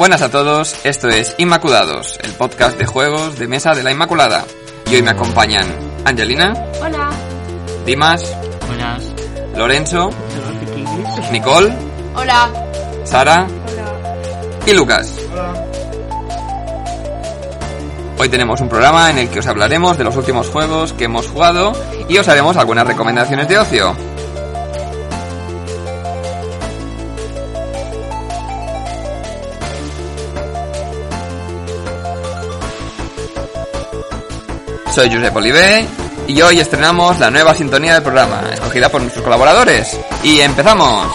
[0.00, 4.46] Buenas a todos, esto es Inmaculados, el podcast de juegos de mesa de la Inmaculada.
[4.90, 5.66] Y hoy me acompañan
[6.06, 7.10] Angelina, Hola.
[7.84, 8.34] Dimas,
[8.66, 9.02] Buenas.
[9.54, 10.08] Lorenzo,
[11.30, 11.70] Nicole,
[12.14, 12.48] Hola.
[13.04, 14.14] Sara Hola.
[14.66, 15.14] y Lucas.
[18.16, 21.28] Hoy tenemos un programa en el que os hablaremos de los últimos juegos que hemos
[21.28, 21.74] jugado
[22.08, 23.94] y os haremos algunas recomendaciones de ocio.
[34.92, 35.86] Soy Josep Olivé
[36.26, 39.98] y hoy estrenamos la nueva sintonía del programa, escogida por nuestros colaboradores.
[40.24, 41.06] ¡Y empezamos!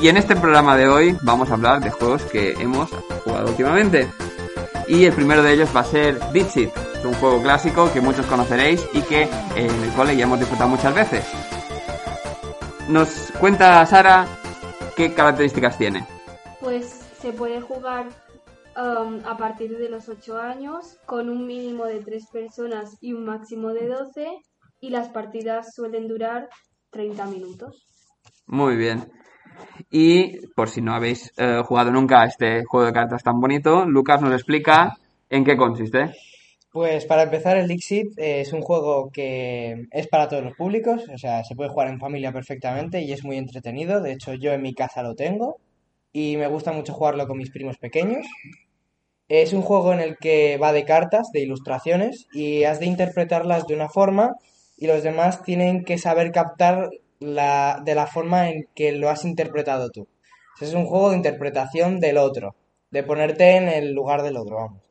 [0.00, 2.90] Y en este programa de hoy vamos a hablar de juegos que hemos
[3.24, 4.10] jugado últimamente.
[4.88, 6.85] Y el primero de ellos va a ser Dixit.
[7.06, 10.94] Un juego clásico que muchos conoceréis y que en el cole ya hemos disfrutado muchas
[10.94, 11.24] veces.
[12.88, 14.26] Nos cuenta Sara
[14.96, 16.04] qué características tiene.
[16.60, 16.86] Pues
[17.20, 18.06] se puede jugar
[18.76, 23.24] um, a partir de los 8 años con un mínimo de 3 personas y un
[23.24, 24.38] máximo de 12
[24.80, 26.48] y las partidas suelen durar
[26.90, 27.86] 30 minutos.
[28.46, 29.12] Muy bien.
[29.90, 33.84] Y por si no habéis eh, jugado nunca a este juego de cartas tan bonito,
[33.86, 34.96] Lucas nos explica
[35.28, 36.12] en qué consiste.
[36.76, 41.08] Pues para empezar, el Dixit eh, es un juego que es para todos los públicos,
[41.08, 44.02] o sea, se puede jugar en familia perfectamente y es muy entretenido.
[44.02, 45.56] De hecho, yo en mi casa lo tengo
[46.12, 48.26] y me gusta mucho jugarlo con mis primos pequeños.
[49.26, 53.66] Es un juego en el que va de cartas, de ilustraciones, y has de interpretarlas
[53.66, 54.36] de una forma
[54.76, 59.24] y los demás tienen que saber captar la, de la forma en que lo has
[59.24, 60.08] interpretado tú.
[60.60, 62.54] Es un juego de interpretación del otro,
[62.90, 64.85] de ponerte en el lugar del otro, vamos.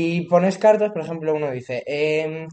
[0.00, 2.46] Y pones cartas, por ejemplo, uno dice, em,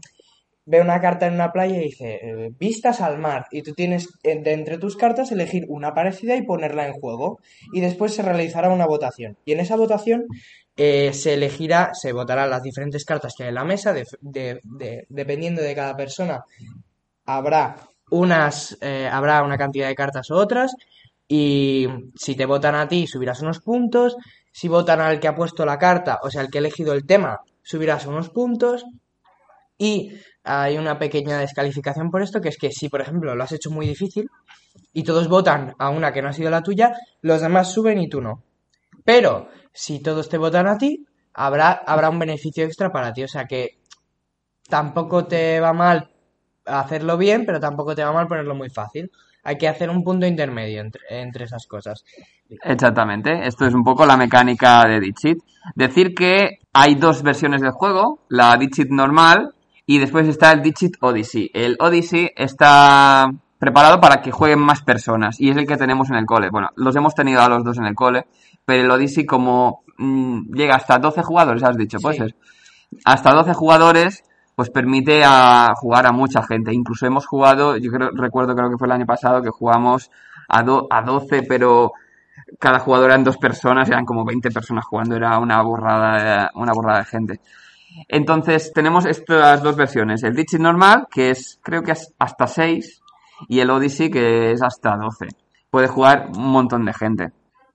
[0.72, 4.02] ve una carta en una playa y dice, eh, vistas al mar, y tú tienes
[4.24, 7.38] eh, entre tus cartas elegir una parecida y ponerla en juego,
[7.72, 9.36] y después se realizará una votación.
[9.44, 10.24] Y en esa votación
[10.76, 15.62] eh, se elegirá, se votarán las diferentes cartas que hay en la mesa, de- dependiendo
[15.62, 16.44] de cada persona,
[17.26, 17.76] habrá
[18.10, 20.74] unas, eh, habrá una cantidad de cartas u otras,
[21.28, 21.86] y
[22.16, 24.16] si te votan a ti, subirás unos puntos,
[24.56, 27.04] si votan al que ha puesto la carta, o sea, al que ha elegido el
[27.04, 28.86] tema, subirás unos puntos.
[29.76, 33.52] Y hay una pequeña descalificación por esto, que es que si, por ejemplo, lo has
[33.52, 34.30] hecho muy difícil
[34.94, 38.08] y todos votan a una que no ha sido la tuya, los demás suben y
[38.08, 38.44] tú no.
[39.04, 43.24] Pero si todos te votan a ti, habrá, habrá un beneficio extra para ti.
[43.24, 43.78] O sea que
[44.70, 46.08] tampoco te va mal
[46.64, 49.12] hacerlo bien, pero tampoco te va mal ponerlo muy fácil.
[49.46, 52.04] Hay que hacer un punto intermedio entre, entre esas cosas.
[52.62, 55.38] Exactamente, esto es un poco la mecánica de Dixit.
[55.74, 59.54] Decir que hay dos versiones del juego, la Dixit normal
[59.86, 61.50] y después está el Dixit Odyssey.
[61.54, 66.16] El Odyssey está preparado para que jueguen más personas y es el que tenemos en
[66.16, 66.50] el cole.
[66.50, 68.26] Bueno, los hemos tenido a los dos en el cole,
[68.64, 72.34] pero el Odyssey como mm, llega hasta 12 jugadores, has dicho, ser.
[73.04, 74.24] Hasta 12 jugadores,
[74.56, 76.74] pues permite a jugar a mucha gente.
[76.74, 80.10] Incluso hemos jugado, yo creo, recuerdo creo que fue el año pasado que jugamos
[80.48, 81.92] a, do- a 12, pero
[82.58, 87.00] cada jugador eran dos personas, eran como 20 personas jugando, era una borrada, una borrada
[87.00, 87.40] de gente.
[88.08, 93.00] Entonces tenemos estas dos versiones, el Dixit normal, que es creo que hasta 6,
[93.48, 95.26] y el Odyssey, que es hasta 12.
[95.70, 97.28] Puede jugar un montón de gente.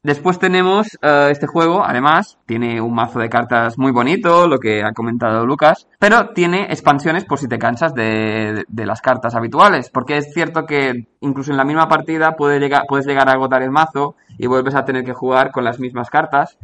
[0.03, 4.83] Después tenemos eh, este juego, además, tiene un mazo de cartas muy bonito, lo que
[4.83, 9.91] ha comentado Lucas, pero tiene expansiones por si te cansas de, de las cartas habituales,
[9.91, 13.61] porque es cierto que incluso en la misma partida puede llegar, puedes llegar a agotar
[13.61, 16.57] el mazo y vuelves a tener que jugar con las mismas cartas,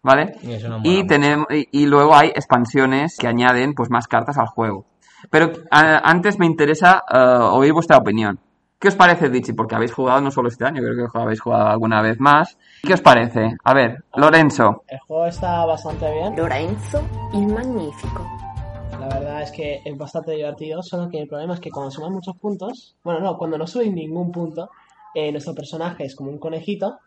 [0.00, 0.36] ¿vale?
[0.84, 4.86] Y no tenemos, y, y luego hay expansiones que añaden pues más cartas al juego.
[5.30, 8.38] Pero a- antes me interesa eh, oír vuestra opinión.
[8.84, 9.54] ¿Qué os parece Dichi?
[9.54, 12.58] Porque habéis jugado no solo este año, creo que habéis jugado alguna vez más.
[12.82, 13.56] ¿Qué os parece?
[13.64, 14.84] A ver, Lorenzo.
[14.86, 16.36] El juego está bastante bien.
[16.36, 17.00] Lorenzo
[17.32, 18.26] il Magnifico.
[19.00, 22.12] La verdad es que es bastante divertido, solo que el problema es que cuando suman
[22.12, 24.68] muchos puntos, bueno, no, cuando no suben ningún punto,
[25.14, 26.98] eh, nuestro personaje es como un conejito,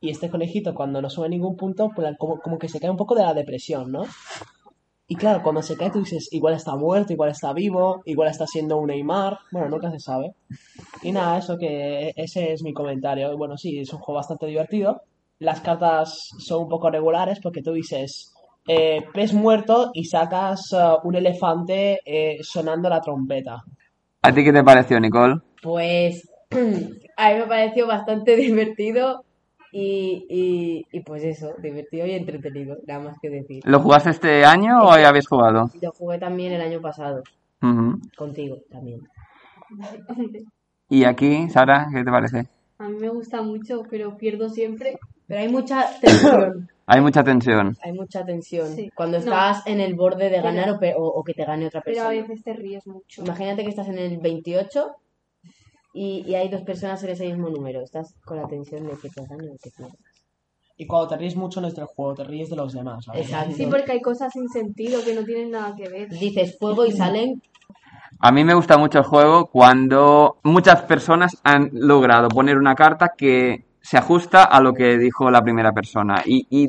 [0.00, 2.96] y este conejito cuando no sube ningún punto, pues como, como que se cae un
[2.96, 4.04] poco de la depresión, ¿no?
[5.08, 8.46] Y claro, cuando se cae tú dices, igual está muerto, igual está vivo, igual está
[8.46, 10.34] siendo un Neymar, bueno, nunca se sabe.
[11.02, 13.32] Y nada, eso que ese es mi comentario.
[13.32, 15.02] Y bueno, sí, es un juego bastante divertido.
[15.38, 18.32] Las cartas son un poco regulares porque tú dices,
[18.66, 23.62] eh, pez muerto y sacas eh, un elefante eh, sonando la trompeta.
[24.22, 25.36] ¿A ti qué te pareció, Nicole?
[25.62, 29.25] Pues a mí me pareció bastante divertido
[29.72, 33.62] Y, y, y pues eso, divertido y entretenido, nada más que decir.
[33.66, 35.70] ¿Lo jugaste este año o ya habéis jugado?
[35.82, 37.22] Yo jugué también el año pasado,
[38.16, 39.00] contigo también.
[40.88, 42.46] Y aquí, Sara, ¿qué te parece?
[42.78, 44.98] A mí me gusta mucho, pero pierdo siempre.
[45.26, 47.76] Pero hay mucha tensión, Hay mucha tensión.
[47.82, 48.68] hay mucha tensión.
[48.68, 48.90] Sí.
[48.94, 49.24] Cuando No.
[49.24, 52.08] estás en el borde de ganar o, o- o que te gane otra Pero a
[52.08, 52.22] persona.
[52.28, 53.22] veces te ríes mucho.
[53.24, 54.94] Imagínate que estás en el 28
[55.96, 57.80] y, y hay dos personas en ese mismo número.
[57.80, 59.96] Estás con la tensión de que te gane o que pierdas.
[60.76, 63.06] Y cuando te ríes mucho no es del juego, te ríes de los demás.
[63.06, 63.22] ¿sabes?
[63.22, 63.54] Exacto.
[63.56, 66.10] Sí, porque hay cosas sin sentido que no tienen nada que ver.
[66.10, 67.40] Dices fuego y salen
[68.20, 73.12] A mí me gusta mucho el juego cuando muchas personas han logrado poner una carta
[73.16, 76.22] que se ajusta a lo que dijo la primera persona.
[76.26, 76.68] Y, y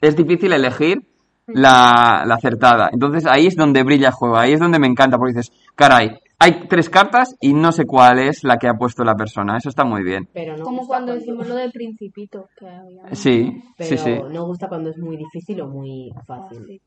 [0.00, 1.06] es difícil elegir
[1.46, 2.90] la, la acertada.
[2.92, 6.18] Entonces ahí es donde brilla el juego, ahí es donde me encanta, porque dices, caray,
[6.38, 9.56] hay tres cartas y no sé cuál es la que ha puesto la persona.
[9.56, 10.28] Eso está muy bien.
[10.32, 12.48] pero no Como cuando decimos lo del principito.
[12.58, 14.14] Que había Sí, pero sí, sí.
[14.30, 16.80] no gusta cuando es muy difícil o muy fácil.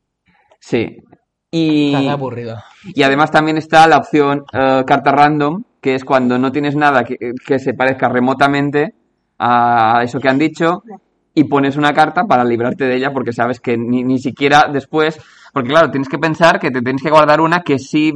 [0.59, 0.97] Sí.
[1.51, 2.57] Y, Está aburrido.
[2.93, 7.03] y además también está la opción eh, carta random, que es cuando no tienes nada
[7.03, 8.93] que, que se parezca remotamente
[9.39, 10.83] a eso que han dicho
[11.33, 15.19] y pones una carta para librarte de ella porque sabes que ni, ni siquiera después,
[15.51, 18.13] porque claro, tienes que pensar que te tienes que guardar una que sí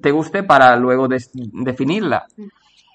[0.00, 2.24] te guste para luego des- definirla.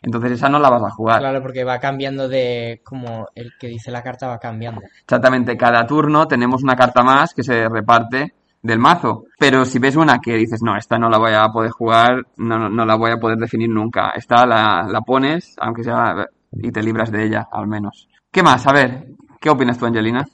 [0.01, 1.19] Entonces esa no la vas a jugar.
[1.19, 4.81] Claro, porque va cambiando de como el que dice la carta va cambiando.
[5.01, 9.25] Exactamente, cada turno tenemos una carta más que se reparte del mazo.
[9.37, 12.57] Pero si ves una que dices, no, esta no la voy a poder jugar, no,
[12.57, 14.11] no, no la voy a poder definir nunca.
[14.15, 18.07] Esta la, la pones, aunque sea, y te libras de ella, al menos.
[18.31, 18.65] ¿Qué más?
[18.67, 19.07] A ver,
[19.41, 20.25] ¿qué opinas tú, Angelina?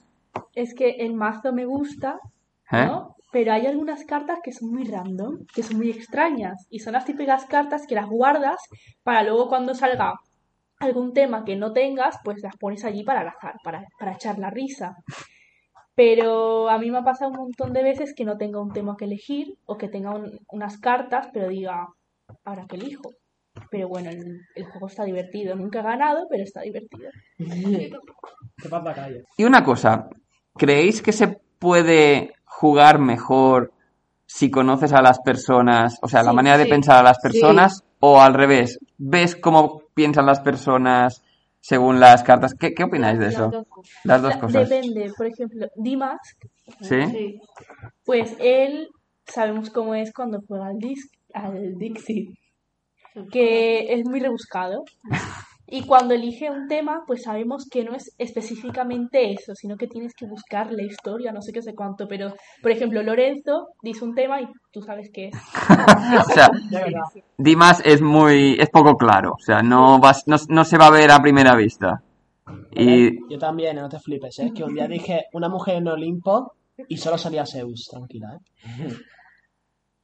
[0.53, 2.19] Es que el mazo me gusta,
[2.71, 2.89] ¿Eh?
[3.35, 6.67] Pero hay algunas cartas que son muy random, que son muy extrañas.
[6.69, 8.55] Y son las típicas cartas que las guardas
[9.03, 10.13] para luego cuando salga
[10.79, 14.39] algún tema que no tengas, pues las pones allí para al azar, para, para echar
[14.39, 14.95] la risa.
[15.95, 18.95] Pero a mí me ha pasado un montón de veces que no tenga un tema
[18.97, 21.87] que elegir o que tenga un- unas cartas, pero diga,
[22.45, 23.09] ahora que elijo.
[23.69, 25.57] Pero bueno, el, el juego está divertido.
[25.57, 27.09] Nunca he ganado, pero está divertido.
[29.37, 30.07] Y una cosa,
[30.57, 31.27] ¿creéis que se
[31.59, 33.71] puede jugar mejor
[34.25, 37.23] si conoces a las personas, o sea, la Sí, manera de pensar a las sí.
[37.29, 41.21] personas, o al revés, ves cómo piensan las personas
[41.59, 42.53] según las cartas?
[42.53, 43.49] ¿Qué, qué opináis de Las eso?
[43.49, 43.93] dos cosas.
[44.03, 44.69] Las dos cosas.
[44.69, 46.35] Depende, por ejemplo, Dimask
[46.81, 47.01] ¿Sí?
[47.11, 47.41] Sí.
[48.05, 48.89] Pues él,
[49.25, 52.29] sabemos cómo es cuando juega al, Dis- al Dixit,
[53.31, 54.83] que es muy rebuscado.
[55.67, 60.13] Y cuando elige un tema, pues sabemos que no es específicamente eso, sino que tienes
[60.13, 62.07] que buscar la historia, no sé qué sé cuánto.
[62.07, 65.35] Pero, por ejemplo, Lorenzo dice un tema y tú sabes qué es.
[66.19, 66.49] O sea,
[67.37, 70.91] Dimas es muy, es poco claro, o sea, no vas, no, no se va a
[70.91, 72.03] ver a primera vista.
[72.71, 74.51] Y Yo también, no te flipes, ¿eh?
[74.55, 76.53] Que un día dije una mujer en Olimpo
[76.87, 78.95] y solo salía Zeus, tranquila, ¿eh?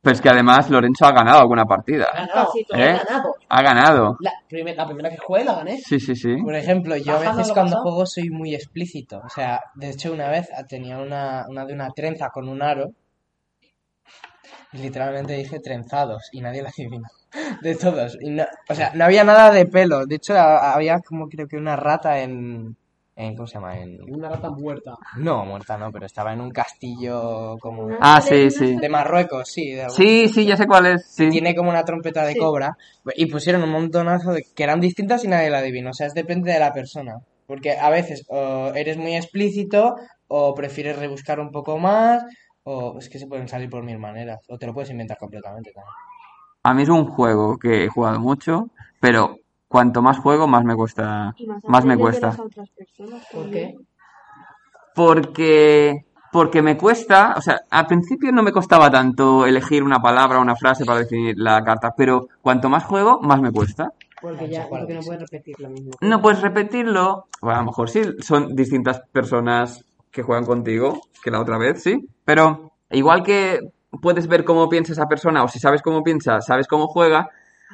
[0.02, 2.06] Pues que además Lorenzo ha ganado alguna partida.
[2.12, 3.00] Ha ganado, ¿Eh?
[3.06, 3.36] ganado.
[3.50, 4.18] Ha ganado.
[4.20, 5.78] La, primer- la primera que jugué la gané.
[5.80, 6.38] Sí, sí, sí.
[6.38, 7.82] Por ejemplo, yo a Ajá, ¿no veces cuando pasó?
[7.84, 9.22] juego soy muy explícito.
[9.24, 12.92] O sea, de hecho una vez tenía una, una de una trenza con un aro
[14.74, 17.08] y literalmente dije trenzados y nadie la adivinó.
[17.62, 18.18] De todos.
[18.22, 20.06] Y no- o sea, no había nada de pelo.
[20.06, 22.76] De hecho, había como creo que una rata en...
[23.16, 23.78] en ¿Cómo se llama?
[23.78, 24.00] En...
[24.14, 24.96] Una rata muerta.
[25.18, 27.90] No, muerta no, pero estaba en un castillo como...
[28.00, 28.78] Ah, sí, sí.
[28.78, 29.72] De Marruecos, sí.
[29.72, 31.06] de algún- Sí, sí, ya sé cuál es.
[31.08, 31.30] Sí.
[31.30, 32.40] Tiene como una trompeta de Sí.
[32.40, 32.78] cobra
[33.16, 35.90] y pusieron un montonazo de que eran distintas y nadie la adivinó.
[35.92, 37.18] O sea, es depende de la persona.
[37.48, 39.96] Porque a veces o eres muy explícito
[40.28, 42.24] o prefieres rebuscar un poco más
[42.64, 44.40] o es que se pueden salir por mil maneras.
[44.48, 45.92] O te lo puedes inventar completamente también.
[46.64, 48.70] A mí es un juego que he jugado mucho,
[49.02, 49.36] pero
[49.72, 52.28] cuanto más juego, más me cuesta, Y más, más me cuesta.
[52.28, 53.78] las otras personas ¿Por qué?
[54.94, 60.40] Porque, porque me cuesta, o sea, al principio no me costaba tanto elegir una palabra
[60.40, 63.94] o una frase para definir la carta, pero cuanto más juego, más me cuesta.
[64.22, 65.92] Porque ya, porque no puedes repetir lo mismo.
[66.02, 71.32] No puedes repetirlo, bueno, a lo mejor sí, son distintas personas que juegan contigo que
[71.32, 73.60] la otra vez, sí, pero igual que
[74.02, 77.30] puedes ver cómo piensa esa persona o si sabes cómo piensa, sabes cómo juega,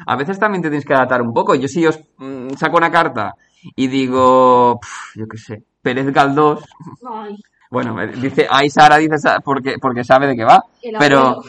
[0.06, 1.56] a veces también te tienes que adaptar un poco.
[1.56, 3.34] Yo si os mm, saco una carta
[3.76, 4.80] y digo,
[5.16, 6.64] yo qué sé, Pérez Galdós,
[7.10, 7.36] Ay,
[7.72, 11.42] bueno, dice, ahí Sara dice Sa- porque, porque sabe de qué va, el pero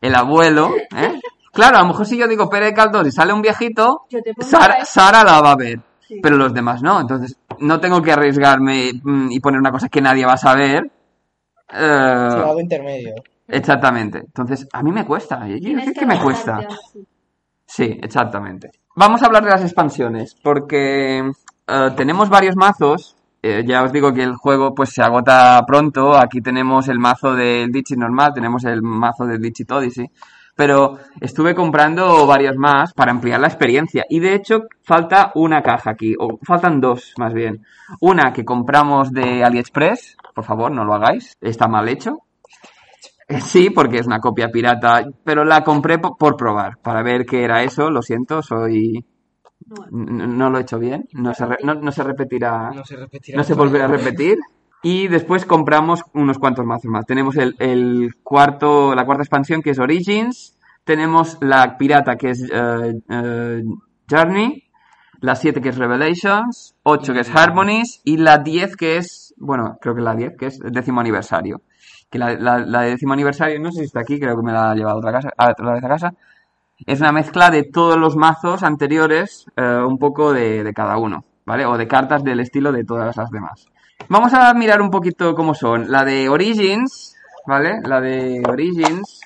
[0.00, 1.18] el abuelo, ¿eh?
[1.52, 4.02] Claro, a lo mejor si yo digo Pérez Galdós y sale un viejito,
[4.40, 6.20] Sara, a- Sara la va a ver, Sí.
[6.22, 7.00] pero los demás no.
[7.00, 10.88] Entonces, no tengo que arriesgarme mm, y poner una cosa que nadie va a saber.
[11.72, 13.14] Eh, algo intermedio.
[13.48, 14.18] exactamente.
[14.18, 15.40] Entonces, a mí me cuesta.
[15.48, 16.60] Yo- yo- Tienes ¿Qué, que qué me cuesta?
[16.92, 17.04] Sí,
[17.84, 18.70] exactamente.
[18.94, 23.16] Vamos a hablar de las expansiones, porque eh, tenemos varios mazos
[23.48, 26.16] eh, ya os digo que el juego pues se agota pronto.
[26.16, 30.10] Aquí tenemos el mazo del Dixit normal, tenemos el mazo del Dixit Odyssey.
[30.56, 34.04] Pero estuve comprando varios más para ampliar la experiencia.
[34.08, 37.64] Y de hecho, falta una caja aquí, o faltan dos más bien.
[38.00, 42.18] Una que compramos de AliExpress, por favor, no lo hagáis, está mal hecho.
[43.40, 47.42] Sí, porque es una copia pirata, pero la compré po- por probar, para ver qué
[47.44, 47.90] era eso.
[47.90, 49.04] Lo siento, soy.
[49.90, 53.36] No lo he hecho bien, no se, re- no, no se repetirá, No se repetirá.
[53.38, 54.38] no se volverá a repetir.
[54.82, 57.04] Y después compramos unos cuantos mazos más.
[57.06, 60.56] Tenemos el, el cuarto, la cuarta expansión que es Origins.
[60.84, 63.62] Tenemos la pirata que es eh, eh,
[64.08, 64.62] Journey.
[65.20, 66.76] La 7 que es Revelations.
[66.84, 68.00] 8 que es Harmonies.
[68.04, 71.62] Y la 10 que es, bueno, creo que la 10 que es el décimo aniversario.
[72.10, 74.70] Que la, la, de décimo aniversario, no sé si está aquí, creo que me la
[74.70, 76.14] ha llevado otra, casa, otra vez a casa.
[76.86, 81.24] Es una mezcla de todos los mazos anteriores, eh, un poco de, de cada uno,
[81.44, 81.66] ¿vale?
[81.66, 83.66] O de cartas del estilo de todas las demás.
[84.08, 85.90] Vamos a mirar un poquito cómo son.
[85.90, 87.80] La de Origins, ¿vale?
[87.82, 89.20] La de Origins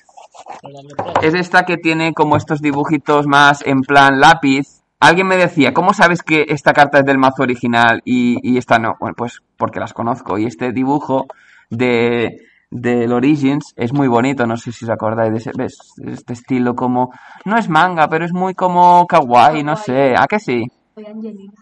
[1.21, 4.81] es esta que tiene como estos dibujitos más en plan lápiz.
[4.99, 8.79] Alguien me decía, ¿cómo sabes que esta carta es del mazo original y, y esta
[8.79, 8.95] no?
[8.99, 10.37] Bueno, pues porque las conozco.
[10.37, 11.27] Y este dibujo
[11.69, 12.37] de
[12.71, 15.77] del Origins es muy bonito, no sé si os acordáis de ese, ¿ves?
[16.05, 17.11] este estilo como,
[17.45, 20.63] no es manga, pero es muy como kawaii, no sé, ¿a que sí?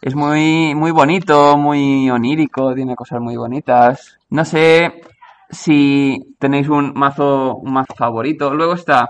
[0.02, 4.18] Es muy, muy bonito, muy onírico, tiene cosas muy bonitas.
[4.30, 5.02] No sé
[5.50, 8.54] si tenéis un mazo, un mazo favorito.
[8.54, 9.10] Luego está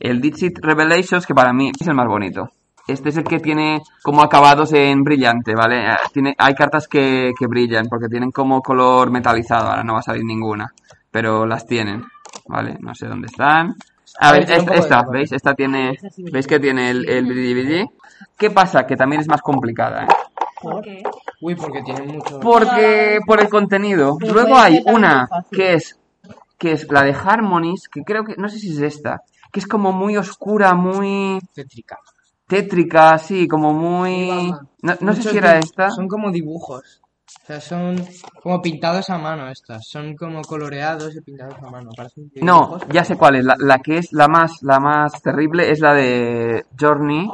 [0.00, 2.48] el Dixit Revelations, que para mí es el más bonito.
[2.86, 5.88] Este es el que tiene como acabados en brillante, ¿vale?
[5.88, 9.68] Eh, Tiene, hay cartas que, que brillan porque tienen como color metalizado.
[9.68, 10.70] Ahora no va a salir ninguna,
[11.14, 12.02] pero las tienen,
[12.48, 12.76] ¿vale?
[12.80, 13.76] No sé dónde están.
[14.18, 15.04] A ver, esta, esta.
[15.08, 15.30] ¿veis?
[15.30, 15.96] Esta tiene,
[16.32, 17.86] ¿veis que tiene el, el brilli?
[18.36, 18.84] ¿Qué pasa?
[18.84, 20.08] Que también es más complicada, ¿eh?
[20.60, 21.04] ¿Por qué?
[21.40, 22.40] Uy, porque tiene mucho.
[22.40, 24.16] Porque por el contenido.
[24.18, 26.00] Pero Luego hay una que es
[26.58, 29.68] que es la de Harmonies, que creo que no sé si es esta, que es
[29.68, 32.00] como muy oscura, muy tétrica.
[32.48, 34.52] tétrica, sí, como muy
[34.82, 35.90] no, no sé si era esta.
[35.90, 37.03] Son como dibujos.
[37.42, 37.96] O sea, son
[38.42, 39.86] como pintados a mano estas.
[39.86, 41.90] Son como coloreados y pintados a mano.
[41.96, 43.44] Parecen No, ya sé cuál es.
[43.44, 47.30] La, la que es la más la más terrible es la de Journey.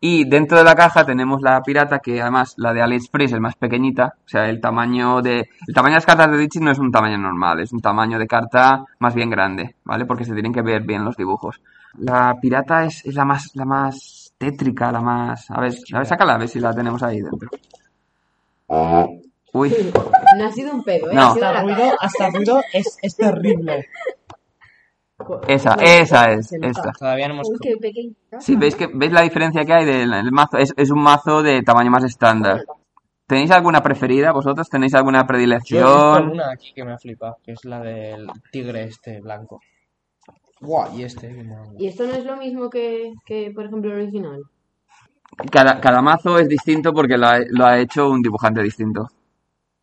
[0.00, 3.54] Y dentro de la caja tenemos la pirata, que además la de AliExpress es más
[3.56, 4.14] pequeñita.
[4.24, 5.48] O sea, el tamaño de.
[5.66, 8.18] El tamaño de las cartas de Dixit no es un tamaño normal, es un tamaño
[8.18, 10.06] de carta más bien grande, ¿vale?
[10.06, 11.60] Porque se tienen que ver bien los dibujos.
[11.98, 15.50] La pirata es, es la más, la más tétrica, la más.
[15.50, 17.48] A ver, a ver, sácala, a ver si la tenemos ahí dentro.
[18.68, 19.72] Uy,
[20.38, 21.14] No ha sido un pedo, ¿eh?
[21.14, 21.22] No.
[21.22, 23.86] Ha sido Hasta ruido, hasta ruido es, es terrible.
[25.48, 26.92] esa, esa es, esta.
[26.92, 27.48] Todavía no hemos.
[27.48, 28.40] Uy, qué pequeñita.
[28.40, 30.58] Sí, ¿veis, que, ¿veis la diferencia que hay del el mazo?
[30.58, 32.64] Es, es un mazo de tamaño más estándar.
[33.26, 34.68] ¿Tenéis alguna preferida vosotros?
[34.68, 36.30] ¿Tenéis alguna Yo predilección?
[36.30, 39.60] una aquí que me ha flipado, que es la del tigre este blanco.
[40.60, 41.34] Guau, y este.
[41.78, 44.42] Y esto no es lo mismo que, que por ejemplo, el original.
[45.50, 49.06] Cada, cada mazo es distinto porque lo ha, lo ha hecho un dibujante distinto.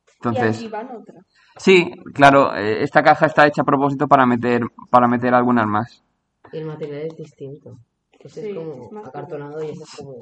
[0.07, 1.25] Y Entonces, aquí van otras.
[1.57, 6.03] sí, claro, eh, esta caja está hecha a propósito para meter, para meter algunas más.
[6.51, 7.77] Y el material es distinto.
[8.25, 10.15] Sí, es como es acartonado y ese es como...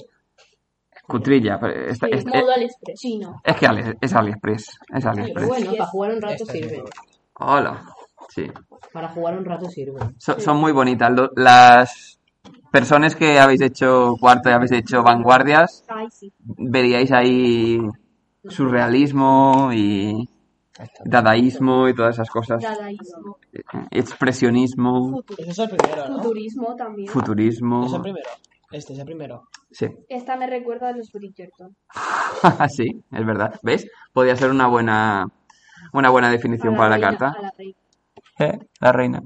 [1.08, 1.60] Cutrilla.
[1.60, 3.00] pero esta- Sí, es, Modo AliExpress.
[3.00, 3.42] Chino.
[3.44, 4.80] es que Ali- es AliExpress.
[4.94, 5.48] Es AliExpress.
[5.48, 6.84] bueno, para jugar un rato sirve.
[7.36, 7.86] Hola.
[8.30, 8.52] Sí.
[8.94, 10.00] Para jugar un rato sirve.
[10.18, 11.12] So- son muy bonitas.
[11.36, 12.20] Las
[12.72, 15.84] personas que habéis hecho cuarto y habéis hecho vanguardias,
[16.58, 17.80] veríais ahí
[18.48, 20.28] surrealismo y
[21.06, 22.62] dadaísmo y todas esas cosas.
[22.64, 23.38] Dadaísmo.
[23.92, 26.16] Expresionismo, Futu- Ese es el primero, ¿no?
[26.18, 27.08] Futurismo también.
[27.10, 28.02] Es el futurismo.
[28.02, 28.30] primero.
[28.72, 29.44] Este es el primero.
[29.70, 31.76] Sí, Esta me recuerda a los Bridgerton.
[32.70, 33.60] sí, es verdad.
[33.64, 33.86] ¿Ves?
[34.14, 35.28] Podría ser una buena,
[35.94, 37.38] una buena definición A para la reina, carta.
[37.38, 37.76] a la reina.
[38.40, 39.22] Eh, La reina.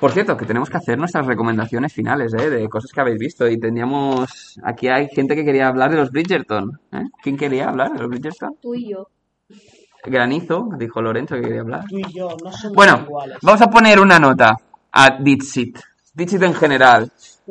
[0.00, 2.48] Por cierto, que tenemos que hacer nuestras recomendaciones finales, ¿eh?
[2.50, 3.46] De cosas que habéis visto.
[3.48, 4.58] Y teníamos...
[4.64, 6.80] Aquí hay gente que quería hablar de los Bridgerton.
[6.92, 7.02] ¿eh?
[7.22, 8.56] ¿Quién quería hablar de los Bridgerton?
[8.60, 9.08] Tú y yo.
[10.04, 11.84] Granizo, dijo Lorenzo que quería hablar.
[11.88, 13.38] Tú y yo no somos Bueno, iguales.
[13.42, 14.56] vamos a poner una nota
[14.92, 15.78] a Dixit.
[16.14, 17.10] Dixit en general.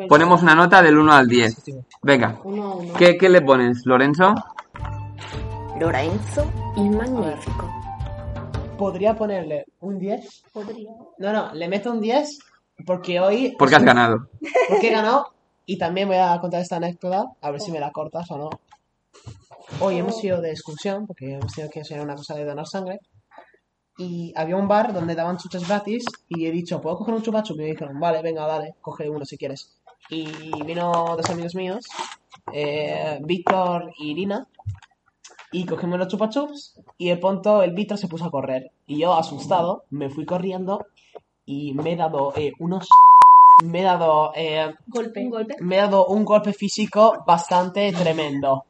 [0.09, 1.63] Ponemos una nota del 1 al 10.
[2.01, 2.93] Venga, Uno a uno.
[2.97, 4.33] ¿qué, qué le pones, Lorenzo?
[5.79, 7.82] Lorenzo il Magnifico.
[8.77, 10.43] Podría ponerle un 10.
[10.51, 10.89] Podría.
[11.17, 12.39] No, no, le meto un 10
[12.85, 13.55] porque hoy...
[13.57, 14.29] Porque has ganado.
[14.69, 15.33] Porque he ganado.
[15.65, 18.49] Y también voy a contar esta anécdota, a ver si me la cortas o no.
[19.79, 22.99] Hoy hemos ido de excursión, porque hemos tenido que hacer una cosa de donar sangre.
[23.97, 26.03] Y había un bar donde daban chuches gratis.
[26.27, 27.57] Y he dicho, ¿puedo coger un chupa chup?
[27.57, 29.77] Y me dijeron, vale, venga, dale, coge uno si quieres.
[30.09, 30.27] Y
[30.65, 31.85] vino dos amigos míos,
[32.51, 34.45] eh, Víctor y Irina.
[35.53, 38.71] Y cogimos los chupa chups y de pronto el Víctor se puso a correr.
[38.87, 40.85] Y yo, asustado, me fui corriendo
[41.45, 42.87] y me he dado eh, unos...
[43.63, 44.31] Me he dado...
[44.35, 45.19] eh, Golpe.
[45.21, 45.55] Un golpe.
[45.59, 48.65] me he dado un golpe físico bastante tremendo.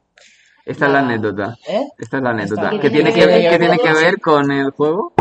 [0.66, 1.56] Esta es la anécdota.
[1.68, 1.88] ¿Eh?
[1.98, 2.70] Esta es la anécdota.
[2.82, 4.04] ¿Qué tiene que ¿Qué ver, tiene qué que tiene que ver?
[4.12, 5.14] ver con el juego?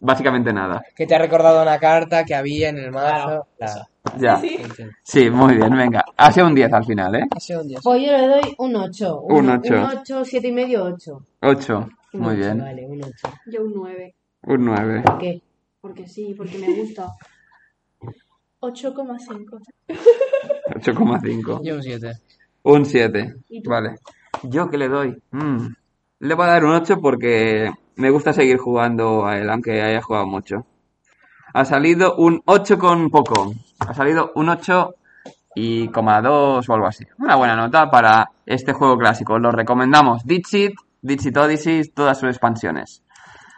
[0.00, 0.82] Básicamente nada.
[0.96, 3.26] Que te ha recordado una carta que había en el mazo.
[3.26, 3.80] Claro, Claro.
[4.18, 4.38] Ya.
[4.38, 4.58] Sí.
[5.02, 6.04] Sí, muy bien, venga.
[6.16, 7.26] Ha sido un 10 al final, ¿eh?
[7.34, 7.80] Ha sido un dios.
[7.84, 9.20] Pues yo le doy un 8.
[9.20, 9.74] Un ocho.
[9.74, 11.26] Un 8, 7 y medio, 8.
[11.42, 11.88] 8.
[12.14, 12.58] Un Muy ocho, bien.
[12.58, 13.12] Vale, un 8.
[13.46, 14.14] Yo un 9.
[14.42, 15.04] Un 9.
[15.20, 15.42] ¿Qué?
[15.80, 17.08] Porque sí, porque me gusta.
[18.60, 19.60] 8,5.
[19.88, 21.60] 8,5.
[21.62, 22.12] Yo un 7.
[22.62, 23.34] Un 7.
[23.48, 23.70] ¿Y tú?
[23.70, 23.96] Vale.
[24.42, 25.22] ¿Yo qué le doy?
[25.30, 25.66] Mm,
[26.20, 30.00] Le voy a dar un 8 porque me gusta seguir jugando a él, aunque haya
[30.02, 30.66] jugado mucho.
[31.52, 33.52] Ha salido un 8 con poco.
[33.86, 34.94] Ha salido un 8
[35.54, 37.04] y coma 2 o algo así.
[37.18, 39.38] Una buena nota para este juego clásico.
[39.38, 40.24] Lo recomendamos.
[40.24, 43.02] Dixit, Dixit Odyssey, todas sus expansiones.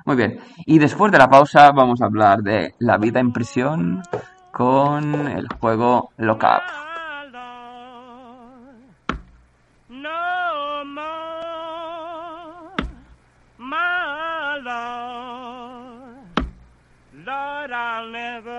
[0.04, 0.40] Muy bien.
[0.66, 4.02] Y después de la pausa vamos a hablar de la vida en prisión
[4.50, 6.62] con el juego Lock Up.
[9.88, 11.12] No more,
[13.58, 15.22] my Lord.
[17.24, 18.51] Lord, I'll never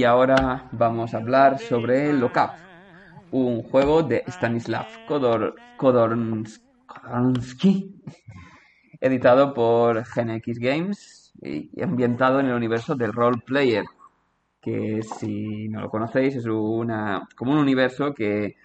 [0.00, 2.52] Y ahora vamos a hablar sobre Lock Up,
[3.32, 6.62] un juego de Stanislav Kodor, Kodorns-
[8.98, 13.84] editado por GeneX Games y ambientado en el universo del Role Player,
[14.62, 18.56] que si no lo conocéis es una, como un universo que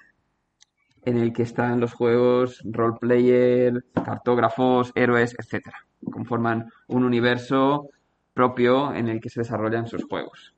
[1.04, 5.66] en el que están los juegos role player, cartógrafos, héroes, etc.
[6.10, 7.90] Conforman un universo
[8.34, 10.56] propio en el que se desarrollan sus juegos.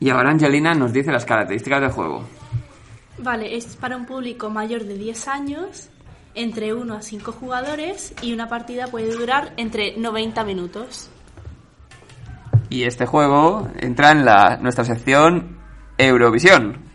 [0.00, 2.24] Y ahora Angelina nos dice las características del juego.
[3.18, 5.90] Vale, es para un público mayor de 10 años,
[6.34, 11.10] entre 1 a 5 jugadores y una partida puede durar entre 90 minutos.
[12.70, 15.58] Y este juego entra en la, nuestra sección
[15.98, 16.89] Eurovisión.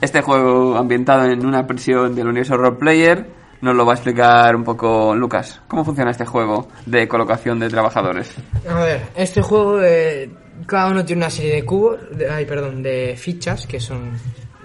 [0.00, 3.26] Este juego ambientado en una prisión del universo roleplayer
[3.60, 5.60] nos lo va a explicar un poco Lucas.
[5.66, 8.32] ¿Cómo funciona este juego de colocación de trabajadores?
[8.68, 10.30] A ver, este juego, eh,
[10.66, 14.12] cada uno tiene una serie de cubos, de- ay, perdón, de fichas, que son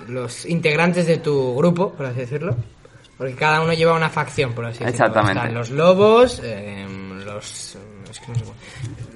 [0.07, 2.55] los integrantes de tu grupo, por así decirlo.
[3.17, 4.91] Porque cada uno lleva una facción, por así decirlo.
[4.91, 5.39] Exactamente.
[5.39, 6.85] Están los lobos, eh,
[7.25, 7.77] los...
[8.11, 8.53] es que no sé cómo-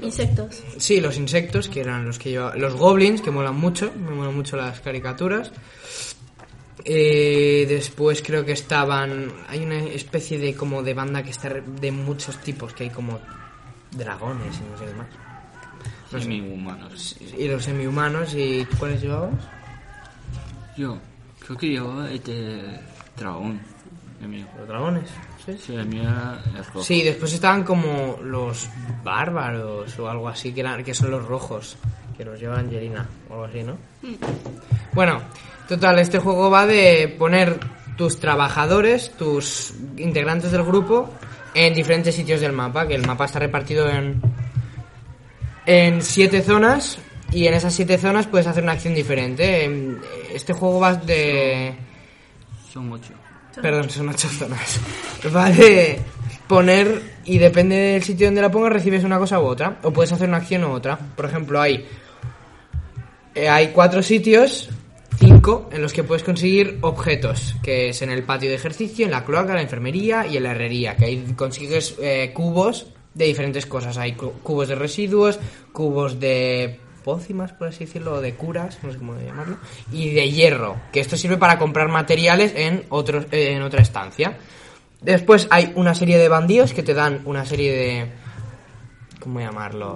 [0.02, 0.64] Insectos.
[0.78, 4.36] Sí, los insectos, que eran los que lleva, los goblins, que molan mucho, me molan
[4.36, 5.52] mucho las caricaturas.
[6.86, 11.64] Eh, después creo que estaban, hay una especie de como de banda que está re-
[11.82, 13.20] de muchos tipos, que hay como
[13.92, 15.08] dragones y no sé qué más.
[16.12, 16.20] No.
[16.22, 17.18] Semi-humanos.
[17.38, 19.34] Y los semi-humanos, ¿y cuáles llevabas?
[20.78, 20.98] Yo
[21.46, 22.62] creo que llevaba este
[23.18, 23.60] dragón.
[24.22, 24.46] El mío.
[24.58, 25.10] Los dragones.
[25.46, 25.58] Sí.
[25.58, 26.10] Sí, el mío
[26.60, 26.84] es rojo.
[26.84, 28.70] Sí, después estaban como los
[29.04, 31.78] bárbaros o algo así, que, eran, que son los rojos,
[32.18, 33.78] que los lleva Angelina o algo así, ¿no?
[34.94, 35.22] Bueno,
[35.68, 37.60] total, este juego va de poner
[37.96, 41.10] tus trabajadores, tus integrantes del grupo,
[41.54, 44.22] en diferentes sitios del mapa, que el mapa está repartido en,
[45.66, 47.00] en siete zonas
[47.32, 49.66] y en esas siete zonas puedes hacer una acción diferente.
[49.66, 49.98] Em,
[50.34, 51.76] Este juego va de...
[52.72, 53.14] Son ocho.
[53.62, 54.80] Perdón, son ocho zonas.
[55.36, 56.00] Va de
[56.48, 59.80] poner y depende del sitio donde la pongas recibes una cosa u otra.
[59.84, 60.98] O puedes hacer una acción u otra.
[60.98, 61.86] Por ejemplo, hay,
[63.36, 64.70] eh, hay cuatro sitios,
[65.20, 67.56] cinco, en los que puedes conseguir objetos.
[67.64, 70.52] Que es en el patio de ejercicio, en la cloaca, la enfermería y en la
[70.52, 70.96] herrería.
[70.96, 73.98] Que ahí consigues eh, cubos de diferentes cosas.
[73.98, 75.40] Hay cu- cubos de residuos,
[75.74, 79.56] cubos de pócimas, por así decirlo, o de curas, no sé cómo llamarlo,
[79.94, 84.36] y de hierro, que esto sirve para comprar materiales en, otros, en otra estancia.
[85.02, 88.12] Después hay una serie de bandidos que te dan una serie de...
[89.22, 89.94] ¿Cómo llamarlo?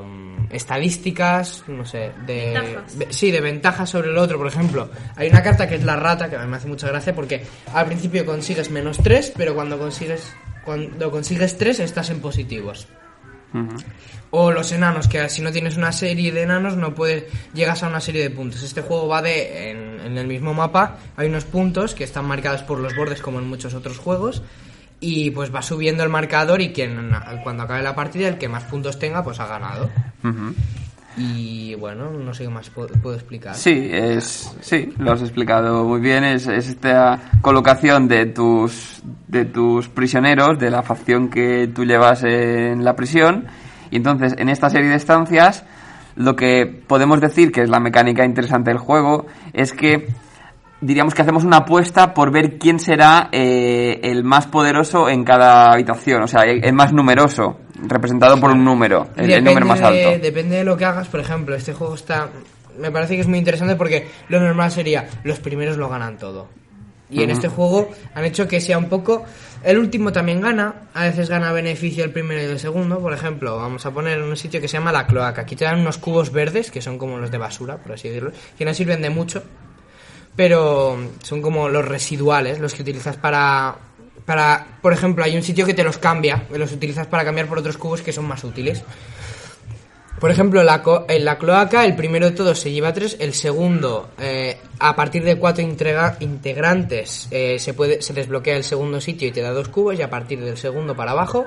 [0.00, 2.78] Um, estadísticas, no sé, de-
[3.10, 4.36] sí, de ventajas sobre el otro.
[4.38, 6.88] Por ejemplo, hay una carta que es la rata, que a mí me hace mucha
[6.88, 10.32] gracia porque al principio consigues menos 3, pero cuando consigues,
[10.64, 12.88] cuando consigues 3 estás en positivos.
[14.30, 17.88] O los enanos, que si no tienes una serie de enanos no puedes llegas a
[17.88, 18.62] una serie de puntos.
[18.62, 22.78] Este juego va de en, el mismo mapa hay unos puntos que están marcados por
[22.78, 24.42] los bordes como en muchos otros juegos
[24.98, 27.10] y pues va subiendo el marcador y quien
[27.42, 29.90] cuando acabe la partida el que más puntos tenga pues ha ganado.
[31.16, 33.54] Y bueno, no sé qué más puedo, explicar.
[33.54, 36.24] Sí, es, sí, lo has explicado muy bien.
[36.24, 42.22] Es, es esta colocación de tus, de tus prisioneros, de la facción que tú llevas
[42.22, 43.46] en la prisión.
[43.90, 45.64] Y entonces, en esta serie de estancias,
[46.16, 50.08] lo que podemos decir que es la mecánica interesante del juego es que
[50.80, 55.72] diríamos que hacemos una apuesta por ver quién será eh, el más poderoso en cada
[55.72, 59.80] habitación, o sea, el, el más numeroso, representado por un número, el, el número más
[59.80, 60.22] de- alto.
[60.22, 62.28] depende de lo que hagas, por ejemplo, este juego está...
[62.78, 66.48] Me parece que es muy interesante porque lo normal sería los primeros lo ganan todo.
[67.12, 69.24] Y en este juego han hecho que sea un poco...
[69.64, 73.00] El último también gana, a veces gana beneficio el primero y el segundo.
[73.00, 75.42] Por ejemplo, vamos a poner un sitio que se llama la cloaca.
[75.42, 78.30] Aquí te dan unos cubos verdes, que son como los de basura, por así decirlo,
[78.56, 79.42] que no sirven de mucho,
[80.36, 83.76] pero son como los residuales, los que utilizas para...
[84.26, 87.58] Para, por ejemplo, hay un sitio que te los cambia, los utilizas para cambiar por
[87.58, 88.84] otros cubos que son más útiles.
[90.20, 94.58] Por ejemplo, en la cloaca, el primero de todos se lleva tres, el segundo, eh,
[94.78, 99.32] a partir de cuatro integra- integrantes, eh, se, puede, se desbloquea el segundo sitio y
[99.32, 101.46] te da dos cubos, y a partir del segundo para abajo,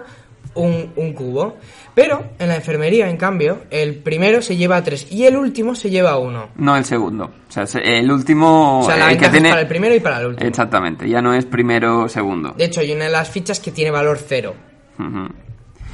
[0.56, 1.58] un, un cubo.
[1.95, 5.89] Pero en la enfermería, en cambio, el primero se lleva tres y el último se
[5.91, 6.49] lleva uno.
[6.56, 7.25] No el segundo.
[7.47, 8.79] O sea, se- el último.
[8.79, 10.47] O sea, la el que es para el primero y para el último.
[10.49, 12.53] Exactamente, ya no es primero o segundo.
[12.58, 14.56] De hecho, hay una de las fichas que tiene valor cero.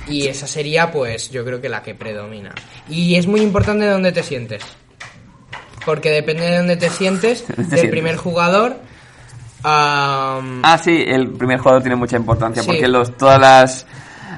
[0.07, 2.53] Y esa sería, pues, yo creo que la que predomina.
[2.89, 4.63] Y es muy importante dónde te sientes.
[5.85, 7.91] Porque depende de dónde te sientes, Te del sientes.
[7.91, 8.77] primer jugador.
[9.63, 12.67] am, Ah, sí, el primer jugador tiene mucha importancia Sí.
[12.67, 13.85] porque los, todas las.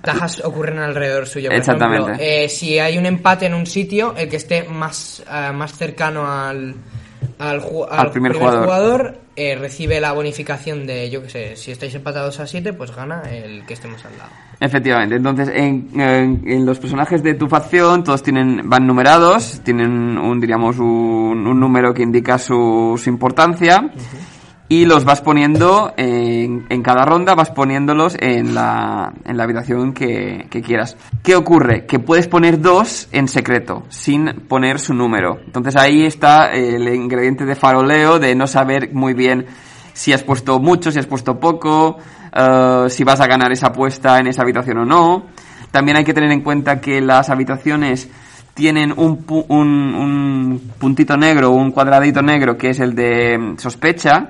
[0.01, 1.49] Tajas ocurren alrededor suyo.
[1.49, 2.03] Por Exactamente.
[2.11, 5.73] ejemplo, eh, si hay un empate en un sitio, el que esté más, eh, más
[5.77, 6.75] cercano al,
[7.39, 9.17] al, ju- Al primer jugador.
[9.35, 13.21] eh, recibe la bonificación de, yo qué sé, si estáis empatados a 7, pues gana
[13.31, 14.29] el que esté más al lado.
[14.59, 20.17] Efectivamente, entonces en, en- en los personajes de tu facción todos tienen van numerados, tienen
[20.17, 23.89] un diríamos un, un número que indica su, su importancia
[24.71, 29.91] y los vas poniendo en, en cada ronda, vas poniéndolos en la, en la habitación
[29.91, 30.95] que, que quieras.
[31.23, 31.85] ¿Qué ocurre?
[31.85, 35.39] Que puedes poner dos en secreto, sin poner su número.
[35.45, 39.45] Entonces ahí está el ingrediente de faroleo, de no saber muy bien
[39.91, 41.97] si has puesto mucho, si has puesto poco,
[42.33, 45.25] eh, si vas a ganar esa apuesta en esa habitación o no.
[45.71, 48.09] También hay que tener en cuenta que las habitaciones
[48.53, 54.29] tienen un, pu- un, un puntito negro, un cuadradito negro que es el de sospecha,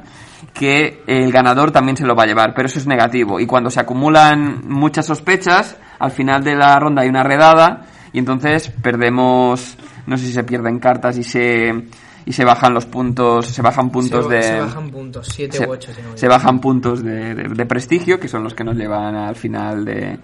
[0.54, 3.40] que el ganador también se lo va a llevar, pero eso es negativo.
[3.40, 8.20] Y cuando se acumulan muchas sospechas, al final de la ronda hay una redada y
[8.20, 9.78] entonces perdemos,
[10.08, 11.86] no sé si se pierden cartas y se
[12.24, 15.68] y se bajan los puntos, se bajan puntos se, de se bajan puntos, 7 se,
[15.68, 15.92] u 8.
[15.96, 18.76] Si no me se bajan puntos de, de- de prestigio, que son los que nos
[18.78, 20.20] llevan al final de,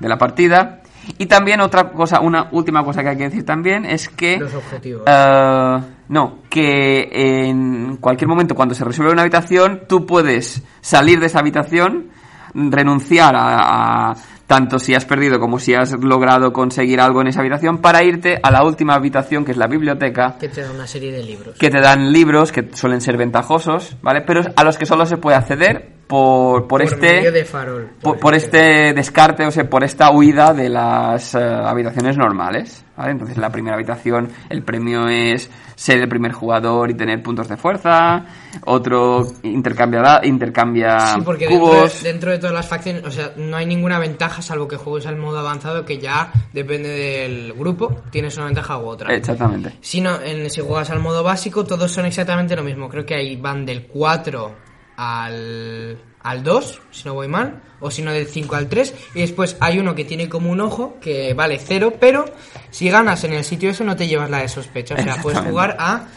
[0.00, 0.80] de la partida.
[1.18, 4.38] Y también otra cosa, una última cosa que hay que decir también es que...
[4.38, 5.02] Los objetivos.
[5.06, 7.08] eh, no, que
[7.48, 12.10] en cualquier momento cuando se resuelve una habitación, tú puedes salir de esa habitación,
[12.54, 14.14] renunciar a, a
[14.46, 18.38] tanto si has perdido como si has logrado conseguir algo en esa habitación, para irte
[18.40, 21.58] a la última habitación, que es la biblioteca, Que te da una serie de libros.
[21.58, 24.22] que te dan libros que suelen ser ventajosos, ¿vale?
[24.22, 27.90] Pero a los que solo se puede acceder por, por, este medio de farol.
[28.00, 32.84] por, por este descarte, o sea, por esta huida de las eh, habitaciones normales.
[32.96, 33.10] ¿vale?
[33.12, 37.56] Entonces, la primera habitación, el premio es ser el primer jugador y tener puntos de
[37.56, 38.24] fuerza.
[38.64, 42.02] Otro intercambia, intercambia Sí, porque dentro cubos.
[42.02, 45.06] de, dentro de todas las facciones, o sea, no hay ninguna ventaja salvo que juegues
[45.06, 49.12] al modo avanzado que ya depende del grupo, tienes una ventaja u otra.
[49.12, 49.72] Exactamente.
[49.80, 52.88] Si no, en, si juegas al modo básico, todos son exactamente lo mismo.
[52.88, 54.65] Creo que ahí van del 4
[54.96, 58.94] al, al 2, si no voy mal, o si no del 5 al 3.
[59.14, 62.24] Y después hay uno que tiene como un ojo, que vale 0, pero
[62.70, 64.94] si ganas en el sitio eso no te llevas la de sospecha.
[64.94, 66.08] O sea, puedes jugar a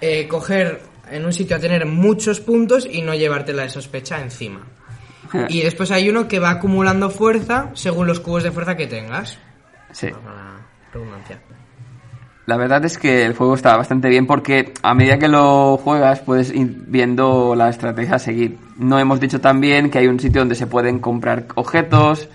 [0.00, 4.20] eh, coger en un sitio a tener muchos puntos y no llevarte la de sospecha
[4.20, 4.66] encima.
[5.48, 9.38] Y después hay uno que va acumulando fuerza según los cubos de fuerza que tengas.
[9.92, 10.08] Sí.
[10.08, 11.40] Para redundancia.
[12.50, 16.18] La verdad es que el juego está bastante bien porque a medida que lo juegas
[16.18, 18.58] puedes ir viendo la estrategia a seguir.
[18.76, 22.28] No hemos dicho también que hay un sitio donde se pueden comprar objetos,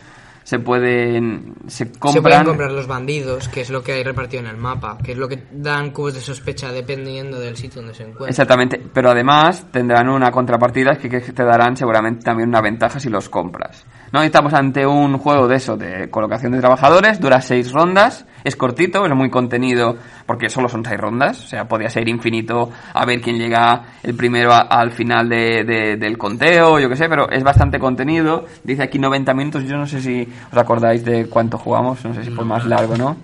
[0.43, 1.55] se pueden...
[1.67, 2.45] se Se pueden compran...
[2.45, 5.27] comprar los bandidos, que es lo que hay repartido en el mapa, que es lo
[5.27, 8.29] que dan cubos de sospecha dependiendo del sitio donde se encuentra.
[8.29, 13.09] Exactamente, pero además tendrán una contrapartida que, que te darán seguramente también una ventaja si
[13.09, 13.85] los compras.
[14.13, 18.55] No estamos ante un juego de eso, de colocación de trabajadores, dura seis rondas, es
[18.55, 23.03] cortito, es muy contenido, porque solo son seis rondas, o sea, podría ser infinito a
[23.05, 27.09] ver quién llega el primero a- al final de- de- del conteo, yo qué sé,
[27.09, 28.45] pero es bastante contenido.
[28.63, 32.23] Dice aquí 90 minutos, yo no sé si os acordáis de cuánto jugamos, no sé
[32.23, 33.17] si fue más largo, ¿no?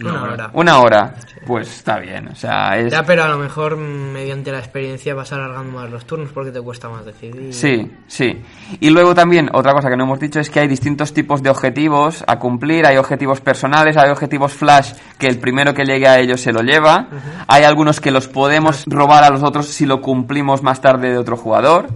[0.00, 0.50] Una hora.
[0.52, 1.14] Una hora,
[1.46, 2.92] pues está bien, o sea, es...
[2.92, 6.60] Ya, pero a lo mejor mediante la experiencia vas alargando más los turnos porque te
[6.60, 7.52] cuesta más decidir.
[7.52, 8.42] Sí, sí.
[8.80, 11.50] Y luego también, otra cosa que no hemos dicho es que hay distintos tipos de
[11.50, 12.86] objetivos a cumplir.
[12.86, 16.62] Hay objetivos personales, hay objetivos flash que el primero que llegue a ellos se lo
[16.62, 17.08] lleva.
[17.46, 21.18] Hay algunos que los podemos robar a los otros si lo cumplimos más tarde de
[21.18, 21.88] otro jugador.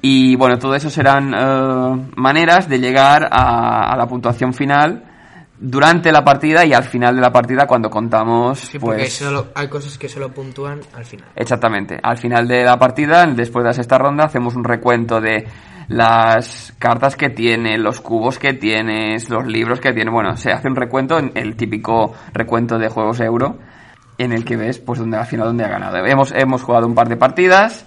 [0.00, 5.04] Y bueno, todo eso serán eh, maneras de llegar a, a la puntuación final
[5.62, 9.14] durante la partida y al final de la partida cuando contamos Sí, porque hay, pues
[9.14, 11.28] solo, hay cosas que solo puntúan al final.
[11.36, 11.98] Exactamente.
[12.02, 15.46] Al final de la partida, después de la sexta ronda, hacemos un recuento de
[15.88, 20.10] las cartas que tiene, los cubos que tienes, los libros que tiene.
[20.10, 23.58] Bueno, se hace un recuento, en el típico recuento de juegos euro,
[24.18, 25.96] en el que ves pues donde al final donde ha ganado.
[26.04, 27.86] Hemos, hemos jugado un par de partidas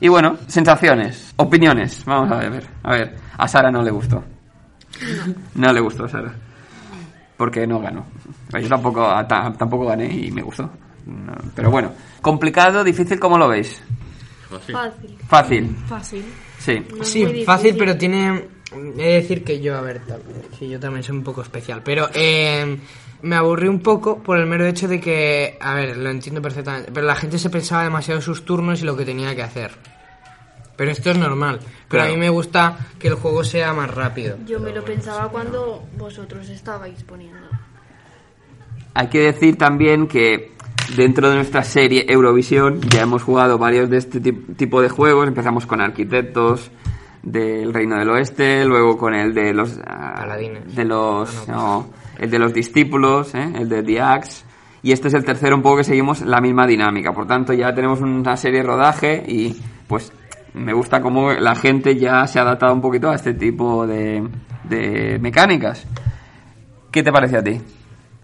[0.00, 2.04] y bueno, sensaciones, opiniones.
[2.04, 3.16] Vamos a ver, a ver.
[3.38, 4.22] A Sara no le gustó.
[5.54, 6.45] No le gustó a Sara.
[7.36, 8.04] Porque no ganó.
[8.60, 10.70] Yo tampoco, a- ta- tampoco gané y me gustó.
[11.06, 13.80] No, pero bueno, complicado, difícil, ¿cómo lo veis?
[14.48, 14.74] Fácil.
[15.28, 16.24] Fácil, Fácil.
[16.58, 16.82] sí.
[16.96, 18.48] No Sí, fácil, pero tiene...
[18.72, 20.00] He de decir que yo, a ver,
[20.58, 22.76] que yo también soy un poco especial, pero eh,
[23.22, 26.90] me aburrí un poco por el mero hecho de que, a ver, lo entiendo perfectamente,
[26.92, 29.70] pero la gente se pensaba demasiado sus turnos y lo que tenía que hacer.
[30.76, 34.36] Pero esto es normal, pero a mí me gusta que el juego sea más rápido.
[34.46, 37.46] Yo me lo pensaba cuando vosotros estabais poniendo.
[38.94, 40.52] Hay que decir también que
[40.96, 45.28] dentro de nuestra serie Eurovisión ya hemos jugado varios de este tip- tipo de juegos.
[45.28, 46.70] Empezamos con Arquitectos
[47.22, 50.74] del Reino del Oeste, luego con el de los ah, Paladines.
[50.74, 53.52] de los no, el de los discípulos, ¿eh?
[53.56, 54.44] el de The Axe.
[54.82, 57.12] Y este es el tercero un poco que seguimos la misma dinámica.
[57.12, 60.12] Por tanto, ya tenemos una serie de rodaje y pues
[60.56, 64.26] me gusta cómo la gente ya se ha adaptado un poquito a este tipo de,
[64.64, 65.86] de mecánicas.
[66.90, 67.60] ¿Qué te parece a ti?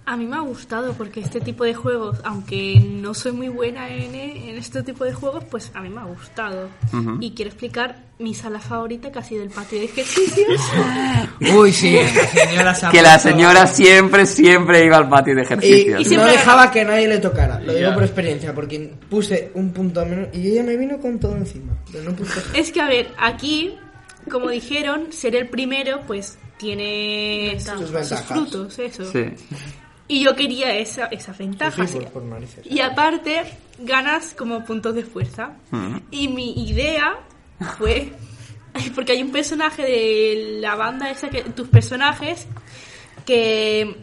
[0.05, 3.89] A mí me ha gustado porque este tipo de juegos, aunque no soy muy buena
[3.89, 6.69] en, en este tipo de juegos, pues a mí me ha gustado.
[7.21, 10.61] Y quiero explicar mi sala favorita que ha sido el patio de ejercicios.
[11.57, 16.01] Uy, sí, la señora que la señora siempre, siempre iba al patio de Y, ejercicios.
[16.01, 19.73] y no siempre- dejaba que nadie le tocara, lo digo por experiencia, porque puse un
[19.73, 21.75] punto menos y ella me vino con todo encima.
[21.93, 22.41] Pero no puse...
[22.55, 23.77] es que, a ver, aquí,
[24.29, 29.05] como dijeron, ser el primero, pues tiene sus, Sus frutos, eso.
[29.13, 29.27] Sí.
[30.09, 31.91] Y yo quería esa, esas Sí, ventajas.
[31.93, 32.67] por, por narices.
[32.67, 33.43] Y aparte,
[33.79, 35.53] ganas como puntos de fuerza.
[35.71, 35.97] Mm.
[36.11, 37.15] Y mi idea
[37.79, 38.13] fue.
[38.95, 41.43] Porque hay un personaje de la banda esa que.
[41.45, 42.47] Tus personajes.
[43.25, 43.97] Que.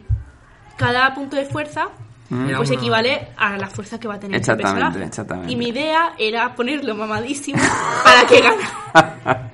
[0.76, 1.88] Cada punto de fuerza.
[2.30, 2.54] Mm.
[2.56, 5.08] Pues equivale a la fuerza que va a tener ese Exactamente, personaje.
[5.08, 5.52] exactamente.
[5.52, 7.60] Y mi idea era ponerlo mamadísimo
[8.04, 8.80] para que ganara.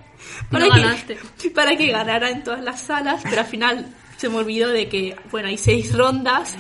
[0.51, 1.19] para, No que, ganaste.
[1.55, 5.17] para que ganara en todas las salas, pero al final se me olvidó de que,
[5.31, 6.57] bueno, hay seis rondas.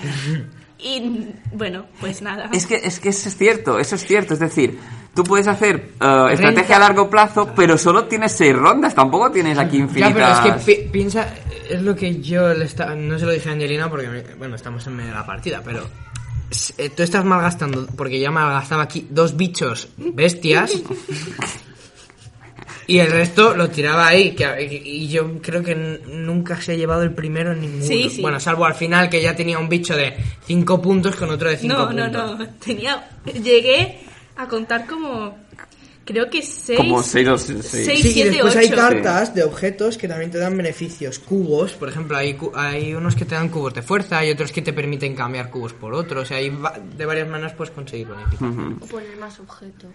[0.79, 2.51] Y bueno, pues nada.
[2.53, 4.35] Es que, es que eso es cierto, eso es cierto.
[4.35, 4.79] Es decir,
[5.14, 8.95] tú puedes hacer eh, estrategia a largo plazo, pero solo tienes seis rondas.
[8.95, 10.12] Tampoco tienes aquí Ya, infinitas.
[10.40, 11.35] pero es que pi- piensa,
[11.71, 14.55] es lo que yo le estaba, no se lo dije a Angelina porque, me- bueno,
[14.55, 15.88] estamos en medio de la partida, pero
[16.51, 20.73] s- eh, tú estás malgastando, porque ya malgastaba aquí dos bichos bestias
[22.88, 24.33] Y el resto lo tiraba ahí.
[24.35, 27.85] Que, y yo creo que nunca se ha llevado el primero en ninguno.
[27.85, 28.22] Sí, sí.
[28.22, 30.14] Bueno, salvo al final que ya tenía un bicho de
[30.46, 32.12] 5 puntos con otro de 5 No, puntos.
[32.12, 32.49] no, no.
[32.64, 33.09] Tenía.
[33.42, 33.99] Llegué
[34.37, 35.37] a contar como.
[36.07, 36.79] Creo que seis.
[36.79, 37.66] Como seis o seis.
[37.69, 41.19] Seis, Sí, y siete, después hay cartas de objetos que también te dan beneficios.
[41.19, 44.53] Cubos, por ejemplo, hay, cu- hay unos que te dan cubos de fuerza y otros
[44.53, 46.23] que te permiten cambiar cubos por otros.
[46.23, 48.55] O sea, hay va- de varias maneras puedes conseguir beneficios.
[48.81, 49.90] O poner más objetos.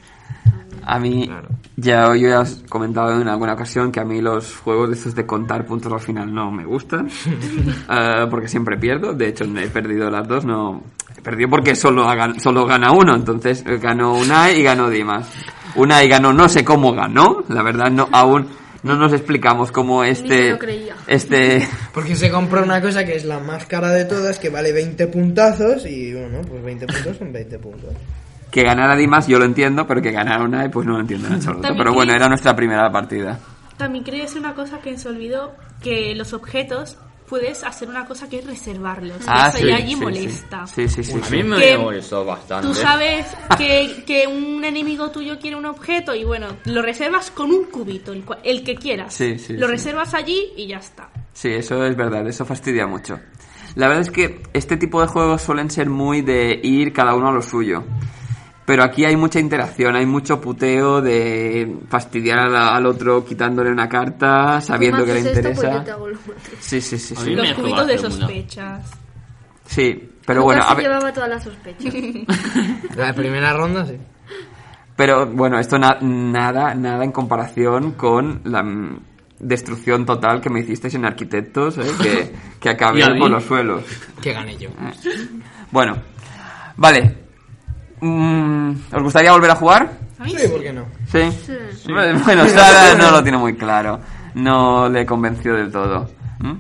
[0.84, 1.30] A mí,
[1.78, 4.96] ya yo ya os he comentado en alguna ocasión que a mí los juegos de
[4.96, 7.10] estos de contar puntos al final no me gustan.
[7.90, 9.14] Eh, porque siempre pierdo.
[9.14, 10.46] De hecho, he perdido las dos.
[10.46, 10.84] No,
[11.18, 13.16] he perdido porque solo, hagan- solo gana uno.
[13.16, 15.30] Entonces, eh, ganó Unai y ganó Dimas.
[15.76, 17.44] Unai ganó, no sé cómo ganó.
[17.50, 18.48] La verdad, no aún
[18.84, 20.50] no nos explicamos cómo se este.
[20.52, 20.96] lo creía.
[21.08, 21.68] Este.
[21.94, 25.08] Porque se compra una cosa que es la más cara de todas, que vale 20
[25.08, 27.94] puntazos y bueno, pues 20 puntos son 20 puntos.
[28.50, 31.36] Que ganara Dimas yo lo entiendo, pero que ganara Unai pues no lo entiendo en
[31.36, 31.62] absoluto.
[31.62, 33.40] También Pero bueno, era nuestra primera partida.
[33.78, 36.98] También quería decir una cosa que se olvidó: que los objetos
[37.32, 39.16] puedes hacer una cosa que es reservarlos.
[39.26, 40.68] Ah, Eso sí, ya allí sí, molesta.
[40.68, 41.14] Sí, sí, sí.
[41.18, 41.38] A sí.
[41.38, 42.68] mí me molestó bastante.
[42.68, 43.26] Tú sabes
[43.58, 48.12] que, que un enemigo tuyo quiere un objeto y bueno, lo reservas con un cubito,
[48.12, 49.14] el, el que quieras.
[49.14, 49.72] Sí, sí, lo sí.
[49.72, 51.10] reservas allí y ya está.
[51.32, 53.18] Sí, eso es verdad, eso fastidia mucho.
[53.76, 57.30] La verdad es que este tipo de juegos suelen ser muy de ir cada uno
[57.30, 57.86] a lo suyo.
[58.66, 63.90] Pero aquí hay mucha interacción, hay mucho puteo de fastidiar la- al otro quitándole una
[63.90, 65.84] carta, sabiendo que le interesa.
[66.60, 68.92] Sí, sí, sí, Los cubitos de sospechas.
[69.66, 71.94] Sí, pero Lucas bueno, a ver, llevaba todas las sospechas.
[72.96, 73.98] La primera ronda, sí.
[74.96, 79.00] pero bueno, esto na- nada, nada en comparación con la mm,
[79.40, 81.84] destrucción total que me hicisteis en Arquitectos, ¿eh?
[82.02, 83.84] que, que acabé con los suelos.
[84.22, 84.70] Que gané yo.
[85.72, 85.98] Bueno,
[86.78, 87.21] vale.
[88.02, 89.92] Mm, ¿Os gustaría volver a jugar?
[90.26, 90.86] Sí, ¿por qué no?
[91.08, 91.20] Sí.
[92.24, 94.00] Bueno, Sara no lo tiene muy claro.
[94.36, 96.10] No le convenció del todo.
[96.40, 96.54] ¿Mm?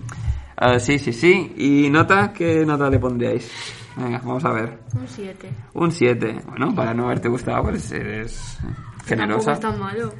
[0.57, 1.53] Ah, sí, sí, sí.
[1.57, 2.33] ¿Y nota?
[2.33, 3.49] ¿Qué nota le pondríais?
[3.95, 4.79] Venga, vamos a ver.
[4.93, 5.49] Un 7.
[5.73, 6.41] Un 7.
[6.47, 8.57] Bueno, para no haberte gustado, pues eres
[9.05, 9.53] generosa.
[9.53, 10.13] Tampoco es tan malo.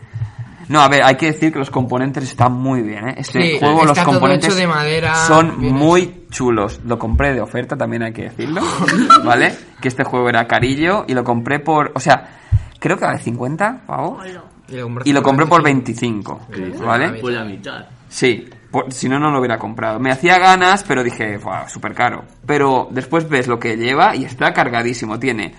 [0.70, 3.16] No, a ver, hay que decir que los componentes están muy bien, ¿eh?
[3.18, 6.80] Este Sí, juego, está los todo componentes hecho de madera, son muy chulos.
[6.86, 8.62] Lo compré de oferta, también hay que decirlo,
[9.26, 9.54] ¿vale?
[9.82, 11.92] Que este juego era carillo y lo compré por...
[11.96, 12.40] O sea,
[12.80, 14.26] creo que vale 50 pavos.
[14.70, 16.48] Y lo compré, Y lo compré por 25,
[16.86, 17.20] ¿vale?
[17.22, 17.86] Por la mitad.
[18.08, 20.00] Sí, por- si no, no lo hubiera comprado.
[20.00, 22.24] Me hacía ganas, pero dije, wow, súper caro.
[22.46, 25.20] Pero después ves lo que lleva y está cargadísimo.
[25.20, 25.54] Tiene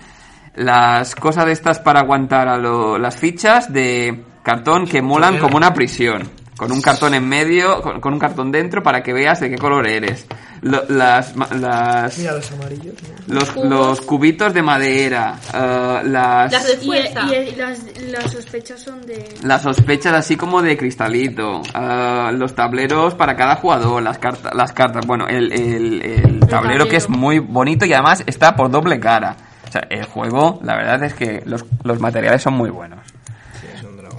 [0.55, 5.57] las cosas de estas para aguantar a lo- las fichas de cartón que molan como
[5.57, 6.29] una prisión.
[6.55, 9.57] Con un cartón en medio, con, con un cartón dentro para que veas de qué
[9.57, 10.27] color eres.
[10.61, 12.93] Lo- las, ma- las, Mira los amarillos.
[13.27, 13.33] ¿no?
[13.33, 17.21] los, los cubitos de madera, eh, las, Las de Y, fuerza.
[17.35, 17.79] y las,
[18.11, 19.33] las sospechas son de...
[19.41, 24.71] las sospechas así como de cristalito, ah, los tableros para cada jugador, las cartas, las
[24.73, 28.99] cartas, bueno, el, el, el tablero que es muy bonito y además está por doble
[28.99, 29.35] cara.
[29.67, 32.99] O sea, el juego, la verdad es que los, los materiales son muy buenos.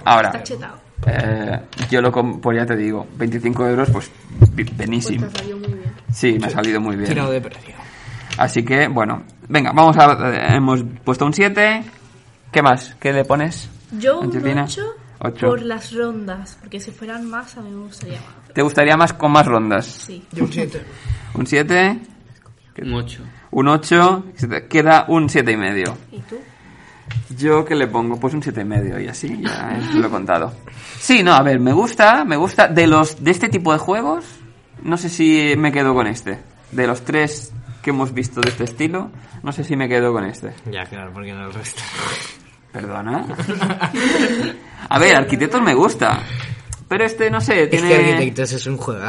[0.05, 0.77] Ahora, Está chetado.
[1.07, 4.11] eh, yo lo, pues ya te digo, 25 euros, pues
[4.53, 5.93] bi- Pues muy bien.
[6.11, 7.09] Sí, me ha salido muy bien.
[7.09, 7.75] Tirado de precio.
[8.37, 10.11] Así que, bueno, venga, vamos a...
[10.33, 11.83] eh, hemos puesto un 7.
[12.51, 12.95] ¿Qué más?
[12.99, 13.69] ¿Qué le pones?
[13.91, 14.63] Yo un Angelina?
[14.65, 14.81] 8
[15.19, 15.47] Ocho.
[15.47, 18.53] por las rondas, porque si fueran más a mí me gustaría más.
[18.53, 19.85] ¿Te gustaría más con más rondas?
[19.85, 20.23] Sí.
[20.31, 20.81] Yo un 7.
[21.33, 21.99] Un 7,
[22.81, 23.23] Un 8.
[23.51, 24.25] un 8,
[24.69, 25.97] queda un 7 y medio.
[26.11, 26.37] ¿Y tú?
[27.37, 30.09] Yo que le pongo pues un 7 y medio y así ya eh, lo he
[30.09, 30.53] contado.
[30.99, 34.25] Sí, no, a ver, me gusta, me gusta de los de este tipo de juegos.
[34.83, 36.39] No sé si me quedo con este.
[36.71, 39.09] De los tres que hemos visto de este estilo,
[39.43, 40.53] no sé si me quedo con este.
[40.71, 41.81] Ya, claro, porque no el resto.
[42.71, 43.25] Perdona.
[44.89, 46.19] A ver, Arquitectos me gusta.
[46.87, 47.87] Pero este, no sé, Es tiene...
[47.89, 49.01] que Arquitectos es un juego.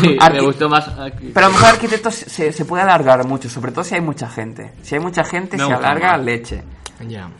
[0.00, 0.84] Sí, Arqui- me gustó más.
[1.32, 4.28] Pero a lo mejor Arquitectos se, se puede alargar mucho, sobre todo si hay mucha
[4.28, 4.72] gente.
[4.82, 6.24] Si hay mucha gente, Me se alarga más.
[6.26, 6.62] leche.
[7.08, 7.30] Ya.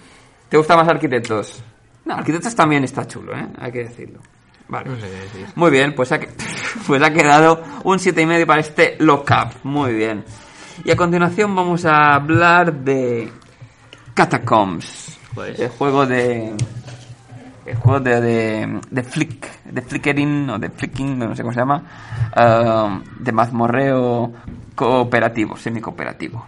[0.49, 1.63] ¿Te gusta más Arquitectos?
[2.05, 3.47] No, Arquitectos también está chulo, ¿eh?
[3.59, 4.21] Hay que decirlo.
[4.69, 4.91] Vale.
[4.91, 5.47] No sé qué decir.
[5.55, 6.21] Muy bien, pues ha,
[6.87, 9.65] pues ha quedado un siete y medio para este Lockup.
[9.65, 10.25] Muy bien.
[10.85, 13.31] Y a continuación vamos a hablar de
[14.15, 15.19] Catacombs.
[15.35, 15.59] Pues.
[15.59, 16.55] El juego de...
[17.65, 21.61] El juego de, de, de flick, de flickering o de flicking, no sé cómo se
[21.61, 21.85] llama,
[22.35, 24.33] ah, de mazmorreo
[24.75, 26.45] cooperativo, semi-cooperativo.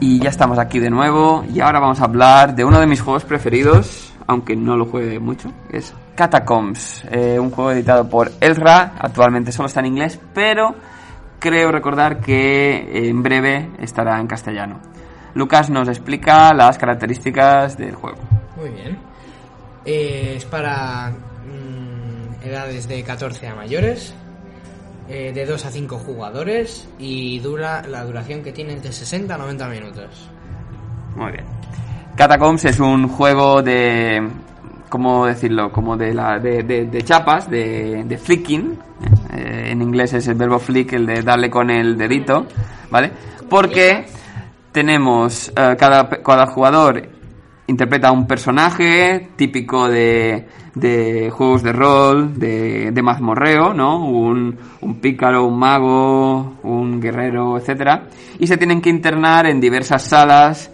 [0.00, 3.00] Y ya estamos aquí de nuevo y ahora vamos a hablar de uno de mis
[3.00, 8.94] juegos preferidos, aunque no lo juegue mucho, es Catacombs, eh, un juego editado por Elra,
[8.98, 10.74] actualmente solo está en inglés, pero
[11.38, 14.80] creo recordar que en breve estará en castellano.
[15.34, 18.18] Lucas nos explica las características del juego.
[18.56, 18.98] Muy bien.
[19.84, 24.14] Eh, es para mm, edades de 14 a mayores,
[25.08, 29.34] eh, de 2 a 5 jugadores y dura la duración que tiene es de 60
[29.34, 30.28] a 90 minutos.
[31.16, 31.44] Muy bien.
[32.16, 34.28] Catacombs es un juego de.
[34.88, 35.72] ¿Cómo decirlo?
[35.72, 38.78] Como de, la, de, de- de chapas, de, de flicking.
[39.36, 42.46] Eh, en inglés es el verbo flick, el de darle con el dedito,
[42.90, 43.10] ¿vale?
[43.50, 44.06] Porque
[44.72, 45.48] tenemos.
[45.56, 47.02] eh, cada, cada jugador
[47.66, 54.04] interpreta un personaje típico de, de juegos de rol, de, de mazmorreo, ¿no?
[54.06, 58.08] Un, un pícaro, un mago, un guerrero, etcétera,
[58.38, 60.70] y se tienen que internar en diversas salas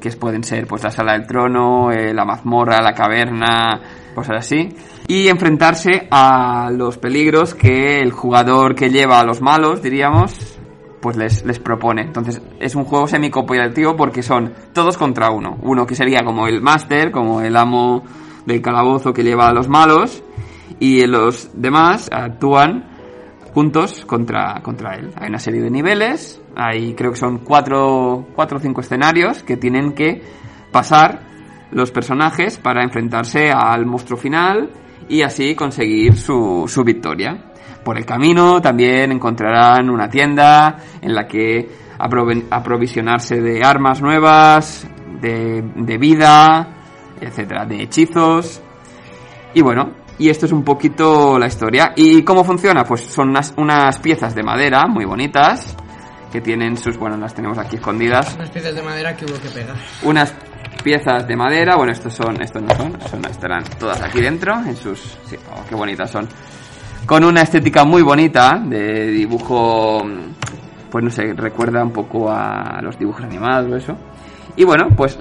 [0.00, 3.80] que pueden ser pues la sala del trono, eh, la mazmorra, la caverna,
[4.14, 4.68] cosas así,
[5.06, 10.57] y enfrentarse a los peligros que el jugador que lleva a los malos, diríamos,
[11.00, 12.02] pues les, les propone.
[12.02, 15.58] Entonces es un juego semi-cooperativo porque son todos contra uno.
[15.62, 18.04] Uno que sería como el máster, como el amo
[18.46, 20.22] del calabozo que lleva a los malos,
[20.80, 22.88] y los demás actúan
[23.52, 25.10] juntos contra, contra él.
[25.16, 29.56] Hay una serie de niveles, hay creo que son cuatro, cuatro o cinco escenarios que
[29.56, 30.22] tienen que
[30.70, 31.26] pasar
[31.70, 34.70] los personajes para enfrentarse al monstruo final
[35.08, 37.47] y así conseguir su, su victoria.
[37.88, 44.86] Por el camino también encontrarán una tienda en la que aprovisionarse de armas nuevas,
[45.22, 46.68] de, de vida,
[47.18, 48.60] etcétera, de hechizos.
[49.54, 51.94] Y bueno, y esto es un poquito la historia.
[51.96, 52.84] ¿Y cómo funciona?
[52.84, 55.74] Pues son unas, unas piezas de madera muy bonitas
[56.30, 58.34] que tienen sus, bueno, las tenemos aquí escondidas.
[58.34, 59.76] Unas piezas de madera que hubo que pegar.
[60.02, 60.34] Unas
[60.84, 64.76] piezas de madera, bueno, estos son, estos no son, son estarán todas aquí dentro en
[64.76, 66.28] sus, sí, oh, qué bonitas son.
[67.08, 70.02] Con una estética muy bonita de dibujo,
[70.90, 73.96] pues no sé, recuerda un poco a los dibujos animados o eso.
[74.56, 75.18] Y bueno, pues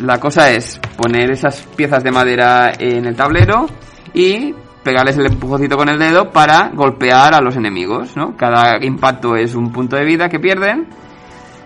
[0.00, 3.66] la cosa es poner esas piezas de madera en el tablero
[4.12, 8.36] y pegarles el empujoncito con el dedo para golpear a los enemigos, ¿no?
[8.36, 10.88] Cada impacto es un punto de vida que pierden